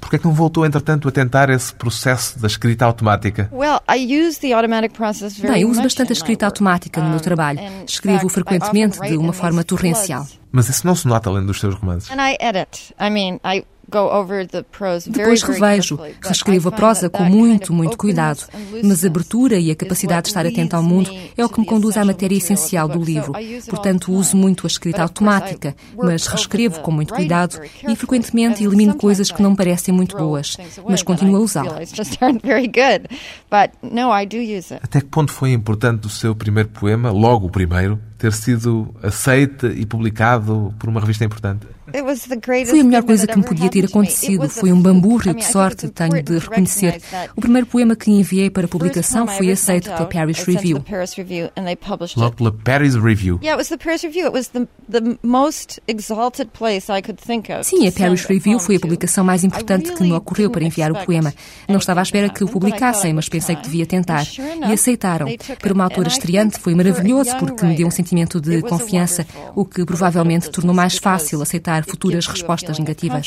Por 0.00 0.10
que 0.10 0.16
é 0.16 0.18
não 0.24 0.32
voltou, 0.32 0.64
entretanto, 0.64 1.08
a 1.08 1.10
tentar 1.10 1.50
esse 1.50 1.74
processo 1.74 2.38
da 2.38 2.46
escrita 2.46 2.84
automática? 2.84 3.31
Bem, 5.52 5.64
uso 5.64 5.82
bastante 5.82 6.10
a 6.10 6.12
escrita 6.12 6.46
automática 6.46 7.00
no 7.00 7.10
meu 7.10 7.20
trabalho. 7.20 7.60
Escrevo 7.86 8.28
frequentemente 8.28 9.00
de 9.00 9.16
uma 9.16 9.32
forma 9.32 9.64
torrencial. 9.64 10.26
Mas 10.50 10.68
isso 10.68 10.86
não 10.86 10.94
se 10.94 11.06
nota 11.08 11.30
além 11.30 11.46
dos 11.46 11.58
seus 11.58 11.74
romances. 11.74 12.10
Depois 15.10 15.42
revejo, 15.42 15.98
reescrevo 16.22 16.68
a 16.68 16.72
prosa 16.72 17.10
com 17.10 17.24
muito, 17.24 17.72
muito 17.72 17.96
cuidado, 17.96 18.46
mas 18.82 19.04
a 19.04 19.08
abertura 19.08 19.56
e 19.56 19.70
a 19.70 19.76
capacidade 19.76 20.22
de 20.22 20.28
estar 20.28 20.46
atento 20.46 20.76
ao 20.76 20.82
mundo 20.82 21.10
é 21.36 21.44
o 21.44 21.48
que 21.48 21.60
me 21.60 21.66
conduz 21.66 21.96
à 21.96 22.04
matéria 22.04 22.36
essencial 22.36 22.88
do 22.88 23.02
livro. 23.02 23.32
Portanto, 23.68 24.12
uso 24.12 24.36
muito 24.36 24.66
a 24.66 24.68
escrita 24.68 25.02
automática, 25.02 25.74
mas 25.96 26.26
reescrevo 26.26 26.80
com 26.80 26.90
muito 26.90 27.14
cuidado 27.14 27.60
e 27.86 27.96
frequentemente 27.96 28.64
elimino 28.64 28.94
coisas 28.94 29.30
que 29.30 29.42
não 29.42 29.50
me 29.50 29.56
parecem 29.56 29.94
muito 29.94 30.16
boas, 30.16 30.56
mas 30.88 31.02
continuo 31.02 31.36
a 31.36 31.40
usá-la. 31.40 31.78
Até 34.82 35.00
que 35.00 35.06
ponto 35.06 35.32
foi 35.32 35.52
importante 35.52 36.06
o 36.06 36.10
seu 36.10 36.34
primeiro 36.34 36.68
poema, 36.70 37.10
logo 37.10 37.46
o 37.46 37.50
primeiro, 37.50 37.98
ter 38.22 38.32
sido 38.32 38.94
aceite 39.02 39.66
e 39.66 39.84
publicado 39.84 40.72
por 40.78 40.88
uma 40.88 41.00
revista 41.00 41.24
importante? 41.24 41.66
Foi 42.66 42.80
a 42.80 42.84
melhor 42.84 43.02
coisa 43.02 43.26
que 43.26 43.36
me 43.36 43.44
podia 43.44 43.68
ter 43.68 43.84
acontecido. 43.84 44.48
Foi 44.48 44.72
um 44.72 44.80
bamburro 44.80 45.34
de 45.34 45.44
sorte, 45.44 45.88
tenho 45.88 46.22
de 46.22 46.38
reconhecer. 46.38 47.02
O 47.36 47.40
primeiro 47.40 47.66
poema 47.66 47.94
que 47.96 48.10
enviei 48.10 48.48
para 48.48 48.66
publicação 48.68 49.26
foi 49.26 49.50
aceito 49.50 49.90
pela 49.90 50.06
Paris 50.06 50.42
Review. 50.44 50.82
Logo 52.16 52.36
pela 52.36 52.52
Paris 52.52 52.94
Review. 52.94 53.40
Sim, 57.64 57.86
a 57.88 57.92
Paris 57.92 58.24
Review 58.24 58.58
foi 58.58 58.76
a 58.76 58.80
publicação 58.80 59.24
mais 59.24 59.44
importante 59.44 59.92
que 59.92 60.02
me 60.02 60.12
ocorreu 60.12 60.50
para 60.50 60.64
enviar 60.64 60.92
o 60.92 61.04
poema. 61.04 61.34
Não 61.68 61.78
estava 61.78 62.00
à 62.00 62.02
espera 62.04 62.28
que 62.30 62.44
o 62.44 62.48
publicassem, 62.48 63.12
mas 63.12 63.28
pensei 63.28 63.56
que 63.56 63.64
devia 63.64 63.84
tentar. 63.84 64.24
E 64.68 64.72
aceitaram. 64.72 65.26
Para 65.60 65.74
uma 65.74 65.84
autora 65.84 66.08
estreante 66.08 66.58
foi 66.58 66.74
maravilhoso 66.74 67.36
porque 67.38 67.66
me 67.66 67.74
deu 67.74 67.88
um 67.88 67.90
sentimento 67.90 68.11
de 68.40 68.62
confiança, 68.62 69.26
o 69.54 69.64
que 69.64 69.84
provavelmente 69.84 70.50
tornou 70.50 70.74
mais 70.74 70.98
fácil 70.98 71.40
aceitar 71.42 71.84
futuras 71.84 72.26
respostas 72.26 72.78
negativas. 72.78 73.26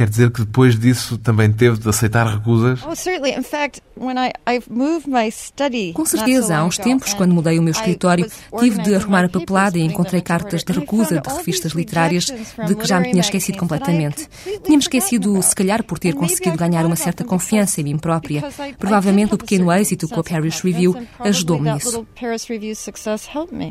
Quer 0.00 0.08
dizer 0.08 0.30
que 0.30 0.40
depois 0.40 0.78
disso 0.78 1.18
também 1.18 1.52
teve 1.52 1.76
de 1.76 1.86
aceitar 1.86 2.26
recusas? 2.26 2.80
Oh, 2.86 2.94
Com 5.92 6.06
certeza, 6.06 6.56
há 6.56 6.64
uns 6.64 6.78
tempos, 6.78 7.12
quando 7.12 7.34
mudei 7.34 7.58
o 7.58 7.62
meu 7.62 7.72
escritório, 7.72 8.26
tive 8.58 8.80
de 8.80 8.94
arrumar 8.94 9.26
a 9.26 9.28
papelada 9.28 9.76
e 9.76 9.82
encontrei 9.82 10.22
cartas 10.22 10.64
de 10.64 10.72
recusa 10.72 11.20
de 11.20 11.28
revistas 11.28 11.72
literárias 11.72 12.24
de 12.24 12.74
que 12.74 12.86
já 12.86 12.98
me 12.98 13.10
tinha 13.10 13.20
esquecido 13.20 13.58
completamente. 13.58 14.26
Tinha-me 14.64 14.82
esquecido, 14.82 15.42
se 15.42 15.54
calhar, 15.54 15.84
por 15.84 15.98
ter 15.98 16.14
conseguido 16.14 16.56
ganhar 16.56 16.86
uma 16.86 16.96
certa 16.96 17.22
confiança 17.22 17.82
em 17.82 17.84
mim 17.84 17.98
própria. 17.98 18.42
Provavelmente 18.78 19.34
o 19.34 19.38
pequeno 19.38 19.70
êxito 19.70 20.08
com 20.08 20.20
a 20.20 20.24
Paris 20.24 20.62
Review 20.62 20.96
ajudou-me 21.18 21.70
nisso. 21.74 22.06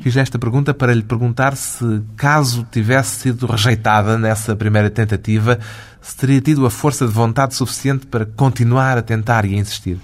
Fiz 0.03 0.15
esta 0.15 0.37
pergunta 0.37 0.75
para 0.75 0.93
lhe 0.93 1.01
perguntar 1.01 1.57
se, 1.57 2.03
caso 2.15 2.67
tivesse 2.71 3.21
sido 3.21 3.47
rejeitada 3.47 4.15
nessa 4.15 4.55
primeira 4.55 4.91
tentativa, 4.91 5.57
se 6.01 6.15
teria 6.15 6.41
tido 6.41 6.65
a 6.65 6.69
força 6.69 7.05
de 7.05 7.11
vontade 7.11 7.55
suficiente 7.55 8.05
para 8.07 8.25
continuar 8.25 8.97
a 8.97 9.01
tentar 9.01 9.45
e 9.45 9.55
a 9.55 9.57
insistir? 9.57 9.99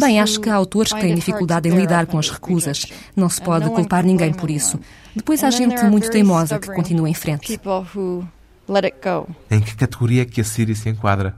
Bem, 0.00 0.20
acho 0.20 0.40
que 0.40 0.50
há 0.50 0.54
autores 0.54 0.92
que 0.92 1.00
têm 1.00 1.14
dificuldade 1.14 1.68
em 1.68 1.72
lidar 1.76 2.06
com 2.06 2.18
as 2.18 2.28
recusas. 2.28 2.86
Não 3.14 3.28
se 3.28 3.40
pode 3.40 3.68
culpar 3.70 4.04
ninguém 4.04 4.32
por 4.32 4.50
isso. 4.50 4.78
Depois 5.14 5.44
há 5.44 5.50
gente 5.50 5.82
muito 5.84 6.10
teimosa 6.10 6.58
que 6.58 6.72
continua 6.72 7.08
em 7.08 7.14
frente. 7.14 7.60
Let 8.68 8.84
it 8.84 8.96
go. 9.02 9.28
Em 9.50 9.60
que 9.60 9.76
categoria 9.76 10.22
é 10.22 10.24
que 10.24 10.40
a 10.40 10.44
Siri 10.44 10.74
se 10.74 10.88
enquadra? 10.88 11.34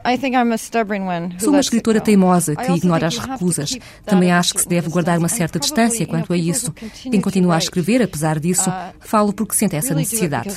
Sou 1.39 1.51
uma 1.51 1.61
escritora 1.61 2.01
teimosa 2.01 2.55
que 2.55 2.73
ignora 2.73 3.09
as 3.09 3.19
recusas. 3.19 3.77
Também 4.05 4.31
acho 4.31 4.55
que 4.55 4.61
se 4.61 4.69
deve 4.69 4.89
guardar 4.89 5.19
uma 5.19 5.29
certa 5.29 5.59
distância 5.59 6.07
quanto 6.07 6.33
a 6.33 6.37
isso. 6.37 6.73
Quem 7.11 7.21
continua 7.21 7.57
a 7.57 7.59
escrever, 7.59 8.03
apesar 8.03 8.39
disso, 8.39 8.71
uh, 8.71 8.95
falo 9.01 9.33
porque 9.33 9.55
sente 9.55 9.75
essa 9.75 9.95
necessidade. 9.95 10.51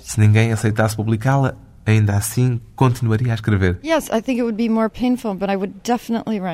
Se 0.00 0.20
ninguém 0.20 0.52
aceitasse 0.52 0.94
publicá-la, 0.94 1.54
ainda 1.86 2.16
assim 2.16 2.60
continuaria 2.76 3.32
a 3.32 3.34
escrever? 3.34 3.78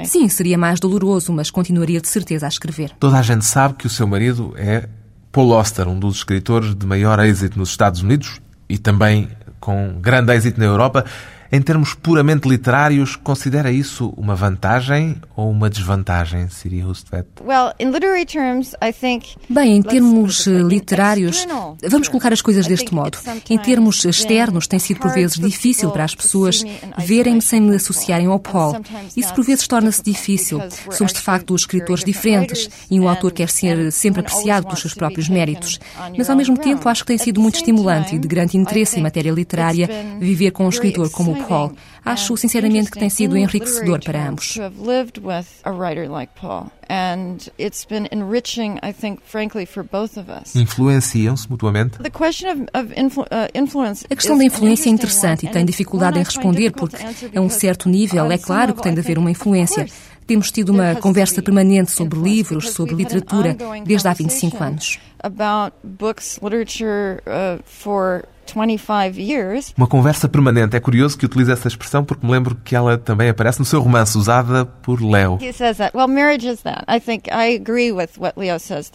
Sim, 0.04 0.28
seria 0.28 0.56
mais 0.56 0.78
doloroso, 0.78 1.32
mas 1.32 1.50
continuaria 1.50 2.00
de 2.00 2.08
certeza 2.08 2.46
a 2.46 2.48
escrever. 2.48 2.92
Toda 3.00 3.18
a 3.18 3.22
gente 3.22 3.44
sabe 3.44 3.74
que 3.74 3.86
o 3.86 3.90
seu 3.90 4.06
marido 4.06 4.54
é 4.56 4.88
Paul 5.32 5.54
Auster, 5.54 5.88
um 5.88 5.98
dos 5.98 6.18
escritores 6.18 6.74
de 6.74 6.86
maior 6.86 7.18
êxito 7.20 7.58
nos 7.58 7.70
Estados 7.70 8.00
Unidos 8.00 8.40
e 8.68 8.78
também 8.78 9.28
com 9.60 9.98
grande 10.00 10.32
êxito 10.32 10.58
na 10.60 10.66
Europa. 10.66 11.04
Em 11.50 11.62
termos 11.62 11.94
puramente 11.94 12.46
literários, 12.46 13.16
considera 13.16 13.72
isso 13.72 14.12
uma 14.18 14.34
vantagem 14.34 15.16
ou 15.34 15.50
uma 15.50 15.70
desvantagem, 15.70 16.48
Siri 16.50 16.84
Hustvedt? 16.84 17.26
Bem, 19.48 19.76
em 19.76 19.82
termos 19.82 20.46
eh, 20.46 20.50
literários, 20.50 21.46
vamos 21.88 22.08
colocar 22.08 22.34
as 22.34 22.42
coisas 22.42 22.66
deste 22.66 22.94
modo. 22.94 23.16
Em 23.48 23.56
termos 23.56 24.04
externos, 24.04 24.66
tem 24.66 24.78
sido 24.78 25.00
por 25.00 25.10
vezes 25.10 25.38
difícil 25.38 25.90
para 25.90 26.04
as 26.04 26.14
pessoas 26.14 26.62
verem-me 26.98 27.40
sem 27.40 27.62
me 27.62 27.76
associarem 27.76 28.26
ao 28.26 28.38
Paul. 28.38 28.76
Isso 29.16 29.32
por 29.32 29.42
vezes 29.42 29.66
torna-se 29.66 30.02
difícil. 30.02 30.60
Somos 30.90 31.14
de 31.14 31.20
facto 31.20 31.54
escritores 31.54 32.04
diferentes 32.04 32.68
e 32.90 33.00
um 33.00 33.08
autor 33.08 33.32
quer 33.32 33.48
ser 33.48 33.90
sempre 33.90 34.20
apreciado 34.20 34.66
pelos 34.66 34.80
seus 34.80 34.92
próprios 34.92 35.30
méritos. 35.30 35.80
Mas 36.16 36.28
ao 36.28 36.36
mesmo 36.36 36.58
tempo, 36.58 36.90
acho 36.90 37.02
que 37.04 37.08
tem 37.08 37.18
sido 37.18 37.40
muito 37.40 37.56
estimulante 37.56 38.16
e 38.16 38.18
de 38.18 38.28
grande 38.28 38.58
interesse 38.58 38.98
em 38.98 39.02
matéria 39.02 39.32
literária 39.32 39.88
viver 40.20 40.50
com 40.50 40.66
um 40.66 40.68
escritor 40.68 41.10
como 41.10 41.37
Paul. 41.44 41.72
Acho 42.04 42.36
sinceramente 42.36 42.90
que 42.90 42.98
tem 42.98 43.10
sido 43.10 43.36
enriquecedor 43.36 44.02
para 44.02 44.28
ambos. 44.28 44.56
Influenciam-se 50.56 51.48
mutuamente? 51.50 51.98
Uh, 51.98 52.02
a 54.10 54.14
questão 54.14 54.38
da 54.38 54.44
influência 54.44 54.88
é 54.88 54.92
interessante 54.92 55.46
e 55.46 55.50
tenho 55.50 55.66
dificuldade 55.66 56.18
em 56.18 56.22
responder 56.22 56.70
porque, 56.72 56.96
a 57.34 57.40
um 57.40 57.50
certo 57.50 57.88
nível, 57.88 58.30
é 58.30 58.38
claro 58.38 58.74
que 58.74 58.82
tem 58.82 58.94
de 58.94 59.00
haver 59.00 59.18
uma 59.18 59.30
influência. 59.30 59.86
Temos 60.26 60.50
tido 60.50 60.70
uma 60.70 60.94
conversa 60.96 61.42
permanente 61.42 61.90
sobre 61.90 62.18
livros, 62.18 62.70
sobre 62.70 62.94
literatura, 62.94 63.56
desde 63.84 64.08
há 64.08 64.12
25 64.12 64.62
anos. 64.62 64.98
Uma 69.76 69.86
conversa 69.86 70.28
permanente. 70.28 70.76
É 70.76 70.80
curioso 70.80 71.16
que 71.16 71.26
utilize 71.26 71.50
essa 71.50 71.68
expressão 71.68 72.04
porque 72.04 72.26
me 72.26 72.32
lembro 72.32 72.56
que 72.64 72.74
ela 72.74 72.96
também 72.98 73.28
aparece 73.28 73.58
no 73.58 73.64
seu 73.64 73.80
romance, 73.80 74.16
usada 74.16 74.64
por 74.64 75.02
Leo. 75.02 75.38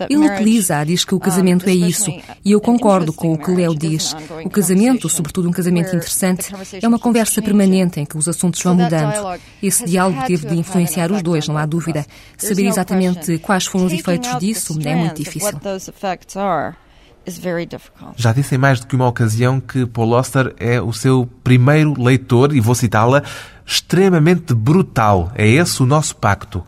Ele 0.10 0.28
utiliza, 0.28 0.84
diz 0.84 1.06
que 1.06 1.16
o 1.16 1.20
casamento 1.20 1.70
é 1.70 1.74
isso. 1.74 2.12
E 2.44 2.52
eu 2.52 2.62
concordo 2.62 3.14
com 3.14 3.34
o 3.34 3.38
que 3.38 3.52
Leo 3.52 3.76
diz. 3.76 4.16
O 4.44 4.50
casamento, 4.50 5.08
sobretudo 5.10 5.48
um 5.50 5.52
casamento 5.52 5.96
interessante, 5.96 6.54
é 6.82 6.88
uma 6.88 7.00
conversa 7.00 7.42
permanente 7.42 8.00
em 8.00 8.06
que 8.06 8.18
os 8.18 8.28
assuntos 8.28 8.62
vão 8.62 8.76
mudando. 8.76 9.40
Esse 9.62 9.86
diálogo 9.86 10.24
teve 10.26 10.48
de 10.48 10.58
influenciar 10.58 11.12
os 11.12 11.22
dois, 11.22 11.48
não 11.48 11.58
há 11.58 11.66
dúvida. 11.66 12.06
Saber 12.38 12.68
exatamente 12.68 13.38
quais 13.40 13.66
foram 13.66 13.86
os 13.86 13.94
efeitos 13.94 14.38
disso 14.40 14.78
é 14.84 14.96
muito 14.96 15.22
difícil. 15.24 15.60
Já 18.16 18.34
disse 18.34 18.56
em 18.56 18.58
mais 18.58 18.80
do 18.80 18.88
que 18.88 18.96
uma 18.96 19.08
ocasião 19.08 19.60
que 19.60 19.86
Paul 19.86 20.16
Auster 20.16 20.54
é 20.60 20.82
o 20.82 20.92
seu 20.92 21.30
primeiro 21.44 22.02
leitor, 22.02 22.54
e 22.56 22.60
vou 22.60 22.76
citá-la, 22.76 23.24
extremamente 23.66 24.54
brutal. 24.54 25.32
É 25.36 25.48
esse 25.48 25.82
o 25.82 25.86
nosso 25.86 26.16
pacto 26.16 26.64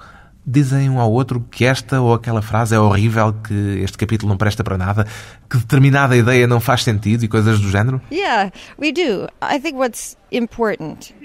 dizem 0.46 0.90
um 0.90 1.00
ao 1.00 1.12
outro 1.12 1.44
que 1.50 1.66
esta 1.66 2.00
ou 2.00 2.14
aquela 2.14 2.42
frase 2.42 2.76
é 2.76 2.80
horrível, 2.80 3.34
que 3.34 3.82
este 3.84 3.98
capítulo 3.98 4.30
não 4.30 4.38
presta 4.38 4.64
para 4.64 4.78
nada, 4.78 5.08
que 5.50 5.58
determinada 5.58 6.16
ideia 6.16 6.46
não 6.46 6.60
faz 6.60 6.84
sentido 6.84 7.24
e 7.26 7.28
coisas 7.28 7.60
do 7.60 7.70
género? 7.70 8.00
Yeah, 8.12 8.52
we 8.80 8.92
do. 8.92 9.28
I 9.42 9.60
think 9.60 9.78
what's 9.78 10.16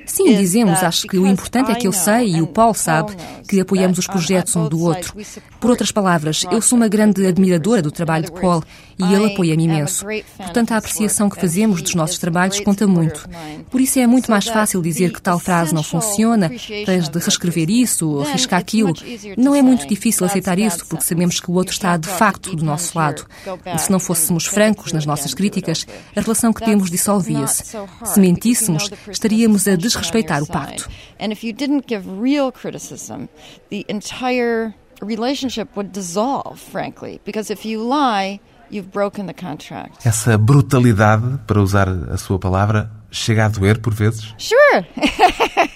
Sim, 0.06 0.36
dizemos. 0.36 0.82
Acho 0.82 1.06
que 1.06 1.18
o 1.18 1.26
importante 1.26 1.70
é 1.70 1.74
que 1.74 1.86
eu 1.86 1.92
sei 1.92 2.36
e 2.36 2.42
o 2.42 2.46
Paul 2.46 2.74
sabe 2.74 3.14
que 3.48 3.60
apoiamos 3.60 3.98
os 3.98 4.06
projetos 4.06 4.56
um 4.56 4.68
do 4.68 4.82
outro. 4.82 5.14
Por 5.60 5.70
outras 5.70 5.92
palavras, 5.92 6.44
eu 6.50 6.60
sou 6.60 6.76
uma 6.76 6.88
grande 6.88 7.26
admiradora 7.26 7.82
do 7.82 7.90
trabalho 7.90 8.24
de 8.24 8.32
Paul 8.32 8.62
e 8.98 9.14
ele 9.14 9.32
apoia-me 9.32 9.64
imenso. 9.64 10.04
Portanto, 10.36 10.72
a 10.72 10.76
apreciação 10.76 11.28
que 11.28 11.40
fazemos 11.40 11.80
dos 11.80 11.94
nossos 11.94 12.18
trabalhos 12.18 12.60
conta 12.60 12.86
muito. 12.86 13.28
Por 13.70 13.80
isso 13.80 13.98
é 13.98 14.06
muito 14.06 14.30
mais 14.30 14.46
fácil 14.46 14.82
dizer 14.82 15.12
que 15.12 15.22
tal 15.22 15.38
frase 15.38 15.74
não 15.74 15.82
funciona, 15.82 16.50
tens 16.84 17.08
de 17.08 17.18
reescrever 17.18 17.70
isso 17.70 18.08
ou 18.08 18.22
arriscar 18.22 18.60
aquilo. 18.60 18.92
Não 19.36 19.54
é 19.54 19.62
muito 19.62 19.86
difícil 19.86 20.26
aceitar 20.26 20.58
isso 20.58 20.86
porque 20.86 21.04
sabemos 21.04 21.40
que 21.40 21.50
o 21.50 21.54
outro 21.54 21.72
está 21.72 21.96
de 21.96 22.08
facto 22.08 22.54
do 22.54 22.64
nosso 22.64 22.96
lado. 22.96 23.26
E 23.66 23.78
se 23.78 23.90
não 23.90 24.00
fôssemos 24.00 24.46
francos 24.46 24.92
nas 24.92 25.06
nossas 25.06 25.34
críticas, 25.34 25.86
a 26.14 26.20
relação 26.20 26.52
que 26.52 26.64
temos 26.64 26.90
dissolvia-se. 26.90 27.76
Se 28.04 28.20
mentíssemos, 28.20 28.90
estaríamos 29.08 29.66
a 29.66 29.76
desrespeitar 29.76 30.42
o 30.42 30.46
pacto. 30.46 30.88
And 31.18 31.32
if 31.32 31.44
you 31.44 31.52
didn't 31.52 31.86
give 31.86 32.04
real 32.08 32.50
criticism, 32.52 33.28
the 33.70 33.84
entire 33.88 34.74
relationship 35.00 35.76
would 35.76 35.92
dissolve, 35.92 36.60
frankly, 36.60 37.20
because 37.24 37.50
if 37.50 37.64
you 37.64 37.82
lie, 37.82 38.40
you've 38.70 38.90
broken 38.92 39.26
the 39.26 39.34
contract. 39.34 40.06
Essa 40.06 40.38
brutalidade, 40.38 41.38
para 41.46 41.60
usar 41.60 41.88
a 41.88 42.16
sua 42.16 42.38
palavra, 42.38 42.90
chega 43.10 43.46
a 43.46 43.48
doer 43.48 43.78
por 43.80 43.92
vezes? 43.92 44.34
Sure. 44.38 44.86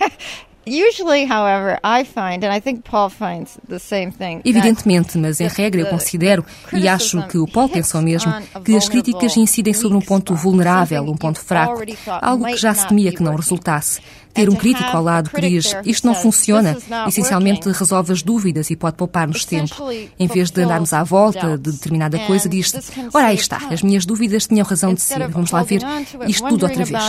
Evidentemente, 4.45 5.19
mas 5.19 5.41
em 5.41 5.49
regra 5.49 5.83
eu 5.83 5.87
considero, 5.87 6.45
e 6.73 6.89
acho 6.89 7.27
que 7.29 7.39
o 7.39 7.47
Paul 7.47 7.69
pensa 7.69 7.99
o 7.99 8.03
mesmo, 8.03 8.33
que 8.65 8.77
as 8.77 8.89
críticas 8.89 9.37
incidem 9.37 9.75
sobre 9.75 9.97
um 9.97 10.01
ponto 10.01 10.35
vulnerável, 10.35 11.03
um 11.05 11.17
ponto 11.17 11.41
fraco, 11.41 11.83
algo 12.21 12.47
que 12.47 12.57
já 12.57 12.73
se 12.75 12.87
temia 12.89 13.13
que 13.13 13.23
não 13.23 13.37
resultasse. 13.37 14.01
Ter 14.33 14.51
um 14.51 14.57
crítico 14.57 14.97
ao 14.97 15.01
lado 15.03 15.31
que 15.31 15.41
diz 15.41 15.77
isto 15.85 16.05
não 16.05 16.15
funciona, 16.15 16.77
essencialmente 17.07 17.69
resolve 17.71 18.13
as 18.13 18.21
dúvidas 18.21 18.69
e 18.69 18.75
pode 18.75 18.97
poupar-nos 18.97 19.45
tempo. 19.45 19.77
Em 20.19 20.27
vez 20.27 20.51
de 20.51 20.61
andarmos 20.61 20.93
à 20.93 21.05
volta 21.05 21.57
de 21.57 21.71
determinada 21.71 22.19
coisa, 22.19 22.49
diz-se: 22.49 22.81
Ora, 23.13 23.27
aí 23.27 23.37
está, 23.37 23.59
as 23.71 23.81
minhas 23.83 24.05
dúvidas 24.05 24.49
tinham 24.49 24.67
razão 24.67 24.93
de 24.93 25.03
ser, 25.03 25.29
vamos 25.29 25.53
lá 25.53 25.63
ver 25.63 25.83
isto 26.27 26.49
tudo 26.49 26.65
outra 26.65 26.85
vez. 26.85 27.01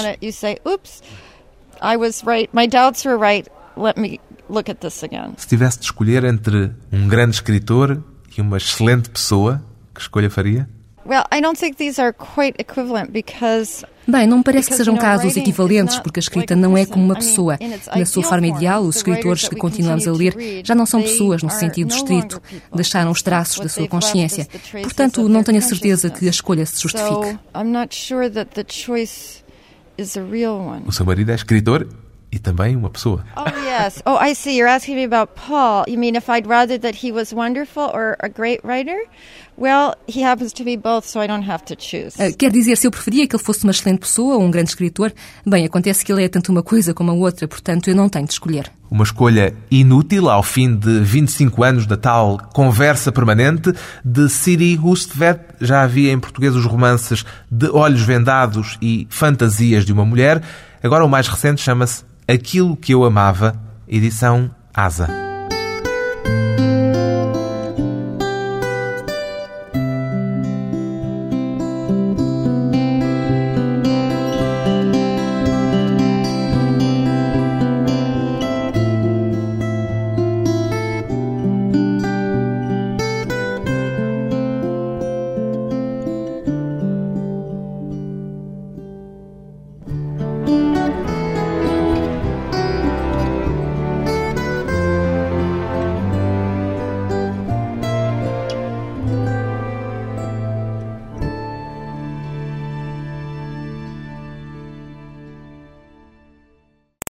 I 1.81 1.97
was 1.97 2.23
right. 2.25 2.49
My 2.53 2.67
doubts 2.67 3.05
were 3.05 3.17
right. 3.17 3.47
Let 3.75 3.97
me 3.97 4.19
look 4.49 4.69
at 4.69 4.79
this 4.79 5.03
again. 5.03 5.33
Se 5.37 5.47
tivesse 5.47 5.79
de 5.79 5.85
escolher 5.85 6.23
entre 6.23 6.71
um 6.91 7.07
grande 7.07 7.35
escritor 7.35 8.01
e 8.37 8.41
uma 8.41 8.57
excelente 8.57 9.09
pessoa, 9.09 9.61
que 9.93 10.01
escolha 10.01 10.29
faria? 10.29 10.67
Well, 11.05 11.23
I 11.31 11.39
don't 11.39 11.57
think 11.57 11.77
these 11.77 12.01
are 12.01 12.13
quite 12.13 12.55
equivalent 12.59 13.11
because 13.11 13.85
Bem, 14.07 14.27
não 14.27 14.37
me 14.37 14.43
parece 14.43 14.69
que 14.69 14.75
sejam 14.75 14.95
casos 14.95 15.35
equivalentes, 15.35 15.99
porque 15.99 16.19
a 16.19 16.21
escrita 16.21 16.55
não 16.55 16.77
é 16.77 16.85
como 16.85 17.03
uma 17.05 17.15
pessoa. 17.15 17.57
Na 17.95 18.05
sua 18.05 18.23
forma 18.23 18.47
ideal, 18.47 18.83
os 18.83 18.97
escritores 18.97 19.47
que 19.47 19.55
continuamos 19.55 20.07
a 20.07 20.11
ler 20.11 20.61
já 20.63 20.75
não 20.75 20.85
são 20.85 21.01
pessoas 21.01 21.41
no 21.41 21.49
sentido 21.49 21.93
estrito, 21.93 22.41
deixaram 22.73 23.11
os 23.11 23.21
traços 23.21 23.59
da 23.59 23.69
sua 23.69 23.87
consciência. 23.87 24.47
Portanto, 24.83 25.27
não 25.27 25.43
tenho 25.43 25.57
a 25.57 25.61
certeza 25.61 26.09
que 26.09 26.27
a 26.27 26.29
escolha 26.29 26.65
se 26.65 26.81
justifique. 26.81 27.39
O 30.87 30.91
seu 30.91 31.05
marido 31.05 31.31
é 31.31 31.35
escritor 31.35 31.87
e 32.35 32.39
também 32.39 32.75
uma 32.75 32.89
pessoa. 32.89 33.23
Oh 33.37 33.47
yes. 33.65 34.01
Oh, 34.05 34.17
I 34.21 34.35
see. 34.35 34.57
You're 34.57 34.69
asking 34.69 34.95
me 34.95 35.05
about 35.05 35.33
Paul. 35.35 35.85
You 35.87 35.97
mean 35.97 36.15
if 36.15 36.29
I'd 36.29 36.47
rather 36.47 36.77
that 36.79 37.05
he 37.05 37.11
was 37.11 37.33
wonderful 37.33 37.83
or 37.93 38.17
a 38.19 38.27
great 38.27 38.61
writer? 38.65 38.97
Well, 39.57 39.95
he 40.05 40.21
happens 40.21 40.51
to 40.53 40.65
be 40.65 40.75
both, 40.75 41.05
so 41.05 41.21
I 41.21 41.27
don't 41.27 41.49
have 41.49 41.63
to 41.65 41.75
choose. 41.77 42.19
Uh, 42.19 42.35
quer 42.37 42.51
dizer, 42.51 42.75
se 42.75 42.87
eu 42.87 42.91
preferia 42.91 43.25
que 43.25 43.35
ele 43.37 43.43
fosse 43.43 43.63
uma 43.63 43.71
excelente 43.71 43.99
pessoa 43.99 44.35
ou 44.35 44.43
um 44.43 44.51
grande 44.51 44.69
escritor, 44.69 45.13
bem, 45.45 45.65
acontece 45.65 46.03
que 46.03 46.11
ele 46.11 46.25
é 46.25 46.27
tanto 46.27 46.51
uma 46.51 46.61
coisa 46.61 46.93
como 46.93 47.09
a 47.11 47.13
outra, 47.13 47.47
portanto 47.47 47.87
eu 47.87 47.95
não 47.95 48.09
tenho 48.09 48.25
de 48.25 48.33
escolher. 48.33 48.69
Uma 48.91 49.05
escolha 49.05 49.55
inútil 49.71 50.29
ao 50.29 50.43
fim 50.43 50.75
de 50.75 50.99
25 50.99 51.63
anos 51.63 51.87
da 51.87 51.95
tal 51.95 52.37
conversa 52.53 53.13
permanente 53.13 53.73
de 54.03 54.29
Siri 54.29 54.77
Hustvedt. 54.77 55.39
Já 55.61 55.83
havia 55.83 56.11
em 56.11 56.19
português 56.19 56.53
os 56.53 56.65
romances 56.65 57.23
De 57.49 57.69
Olhos 57.69 58.01
Vendados 58.01 58.77
e 58.81 59.07
Fantasias 59.09 59.85
de 59.85 59.93
uma 59.93 60.03
Mulher. 60.05 60.41
Agora 60.85 61.03
o 61.03 61.09
mais 61.09 61.27
recente 61.27 61.63
chama-se 61.63 62.03
Aquilo 62.27 62.77
que 62.77 62.93
eu 62.93 63.03
amava, 63.03 63.59
edição 63.87 64.51
Asa. 64.71 65.34